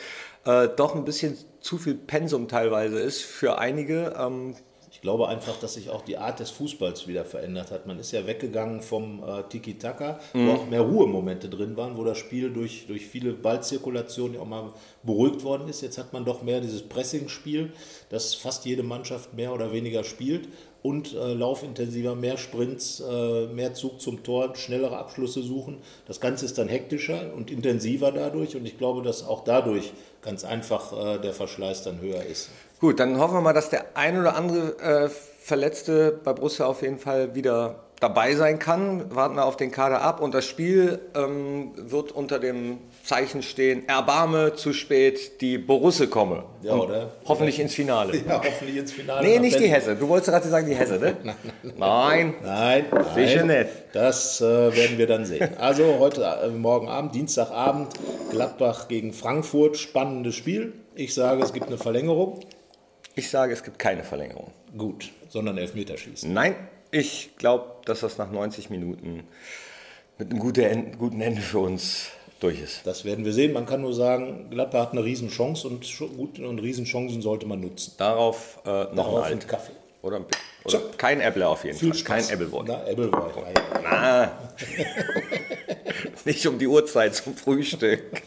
äh, 0.46 0.68
doch 0.74 0.94
ein 0.94 1.04
bisschen 1.04 1.36
zu 1.60 1.78
viel 1.78 1.94
Pensum 1.94 2.48
teilweise 2.48 3.00
ist 3.00 3.22
für 3.22 3.58
einige. 3.58 4.14
Ähm, 4.18 4.54
ich 4.96 5.02
glaube 5.02 5.28
einfach, 5.28 5.58
dass 5.58 5.74
sich 5.74 5.90
auch 5.90 6.00
die 6.02 6.16
Art 6.16 6.40
des 6.40 6.50
Fußballs 6.50 7.06
wieder 7.06 7.26
verändert 7.26 7.70
hat. 7.70 7.86
Man 7.86 7.98
ist 7.98 8.12
ja 8.12 8.26
weggegangen 8.26 8.80
vom 8.80 9.22
äh, 9.22 9.42
Tiki-Taka, 9.42 10.18
mhm. 10.32 10.48
wo 10.48 10.52
auch 10.52 10.66
mehr 10.70 10.80
Ruhemomente 10.80 11.50
drin 11.50 11.76
waren, 11.76 11.98
wo 11.98 12.04
das 12.04 12.16
Spiel 12.16 12.50
durch, 12.50 12.86
durch 12.86 13.06
viele 13.06 13.32
Ballzirkulationen 13.34 14.40
auch 14.40 14.46
mal 14.46 14.72
beruhigt 15.02 15.44
worden 15.44 15.68
ist. 15.68 15.82
Jetzt 15.82 15.98
hat 15.98 16.14
man 16.14 16.24
doch 16.24 16.42
mehr 16.42 16.60
dieses 16.60 16.82
Pressing-Spiel, 16.82 17.72
das 18.08 18.34
fast 18.34 18.64
jede 18.64 18.82
Mannschaft 18.82 19.34
mehr 19.34 19.52
oder 19.52 19.70
weniger 19.70 20.02
spielt 20.02 20.48
und 20.86 21.14
äh, 21.14 21.34
laufintensiver, 21.34 22.14
mehr 22.14 22.36
Sprints, 22.36 23.00
äh, 23.00 23.46
mehr 23.46 23.74
Zug 23.74 24.00
zum 24.00 24.22
Tor, 24.22 24.54
schnellere 24.54 24.96
Abschlüsse 24.96 25.42
suchen. 25.42 25.78
Das 26.06 26.20
Ganze 26.20 26.44
ist 26.44 26.58
dann 26.58 26.68
hektischer 26.68 27.32
und 27.34 27.50
intensiver 27.50 28.12
dadurch 28.12 28.54
und 28.54 28.64
ich 28.64 28.78
glaube, 28.78 29.02
dass 29.02 29.26
auch 29.26 29.42
dadurch 29.42 29.92
ganz 30.22 30.44
einfach 30.44 30.92
äh, 30.92 31.18
der 31.18 31.32
Verschleiß 31.32 31.82
dann 31.82 32.00
höher 32.00 32.22
ist. 32.24 32.50
Gut, 32.78 33.00
dann 33.00 33.18
hoffen 33.18 33.34
wir 33.34 33.40
mal, 33.40 33.52
dass 33.52 33.68
der 33.68 33.96
ein 33.96 34.16
oder 34.16 34.36
andere 34.36 34.78
äh, 34.78 35.08
Verletzte 35.08 36.20
bei 36.22 36.32
Borussia 36.32 36.66
auf 36.66 36.82
jeden 36.82 36.98
Fall 36.98 37.34
wieder 37.34 37.85
dabei 38.00 38.34
sein 38.34 38.58
kann. 38.58 39.14
Warten 39.14 39.36
wir 39.36 39.44
auf 39.44 39.56
den 39.56 39.70
Kader 39.70 40.02
ab 40.02 40.20
und 40.20 40.34
das 40.34 40.44
Spiel 40.44 41.00
ähm, 41.14 41.72
wird 41.76 42.12
unter 42.12 42.38
dem 42.38 42.78
Zeichen 43.02 43.42
stehen, 43.42 43.88
erbarme 43.88 44.54
zu 44.54 44.72
spät, 44.72 45.40
die 45.40 45.58
Borusse 45.58 46.08
komme. 46.08 46.44
Ja, 46.62 46.74
oder? 46.74 47.12
Hoffentlich 47.26 47.58
ins 47.60 47.74
Finale. 47.74 48.14
Ja, 48.26 48.42
hoffentlich 48.42 48.76
ins 48.76 48.92
Finale. 48.92 49.24
Nee, 49.24 49.38
nicht 49.38 49.60
die 49.60 49.68
Hesse. 49.68 49.94
Du 49.94 50.08
wolltest 50.08 50.30
gerade 50.30 50.48
sagen, 50.48 50.66
die 50.66 50.74
Hesse, 50.74 50.98
ne? 50.98 51.16
nein, 51.62 52.34
nein. 52.42 52.84
Nein, 52.90 53.04
sicher 53.14 53.44
nicht. 53.44 53.68
Das 53.92 54.40
äh, 54.40 54.44
werden 54.44 54.98
wir 54.98 55.06
dann 55.06 55.24
sehen. 55.24 55.50
Also 55.58 55.98
heute, 56.00 56.22
äh, 56.22 56.48
morgen 56.48 56.88
Abend, 56.88 57.14
Dienstagabend, 57.14 57.94
Gladbach 58.30 58.88
gegen 58.88 59.12
Frankfurt. 59.12 59.76
Spannendes 59.76 60.34
Spiel. 60.34 60.72
Ich 60.94 61.14
sage, 61.14 61.42
es 61.42 61.52
gibt 61.52 61.68
eine 61.68 61.78
Verlängerung. 61.78 62.40
Ich 63.14 63.30
sage, 63.30 63.52
es 63.52 63.62
gibt 63.62 63.78
keine 63.78 64.02
Verlängerung. 64.02 64.50
Gut, 64.76 65.10
sondern 65.28 65.56
Elfmeterschießen. 65.58 66.32
Nein, 66.32 66.56
ich 66.90 67.36
glaube, 67.36 67.64
dass 67.84 68.00
das 68.00 68.18
nach 68.18 68.30
90 68.30 68.70
Minuten 68.70 69.24
mit 70.18 70.30
einem 70.30 70.98
guten 70.98 71.20
Ende 71.20 71.40
für 71.40 71.58
uns 71.58 72.08
durch 72.40 72.60
ist. 72.60 72.86
Das 72.86 73.04
werden 73.04 73.24
wir 73.24 73.32
sehen. 73.32 73.52
Man 73.52 73.66
kann 73.66 73.80
nur 73.80 73.94
sagen, 73.94 74.48
Gladbach 74.50 74.86
hat 74.86 74.92
eine 74.92 75.04
Riesenchance 75.04 75.66
und, 75.66 75.86
gut, 76.16 76.38
und 76.38 76.58
Riesenchancen 76.58 77.22
sollte 77.22 77.46
man 77.46 77.60
nutzen. 77.60 77.92
Darauf 77.96 78.60
äh, 78.66 78.94
noch 78.94 79.22
ein 79.22 79.38
Kaffee. 79.40 79.72
Oder, 80.02 80.20
oder 80.64 80.80
kein 80.98 81.20
Apple 81.20 81.48
auf 81.48 81.64
jeden 81.64 81.76
Viel 81.76 81.90
Fall. 81.90 81.98
Spaß. 81.98 82.28
Kein 82.28 82.36
Appleboy. 82.36 82.64
Na, 82.66 82.74
Appleboy. 82.84 83.32
Na, 83.82 84.38
nicht 86.24 86.46
um 86.46 86.58
die 86.58 86.68
Uhrzeit 86.68 87.14
zum 87.14 87.34
Frühstück. 87.34 88.22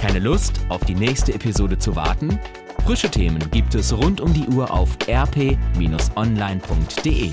Keine 0.00 0.18
Lust, 0.18 0.54
auf 0.68 0.84
die 0.84 0.94
nächste 0.94 1.32
Episode 1.32 1.78
zu 1.78 1.94
warten? 1.94 2.40
Frische 2.84 3.10
Themen 3.10 3.50
gibt 3.50 3.74
es 3.74 3.92
rund 3.92 4.20
um 4.20 4.32
die 4.32 4.46
Uhr 4.48 4.70
auf 4.70 4.96
rp-online.de. 5.08 7.30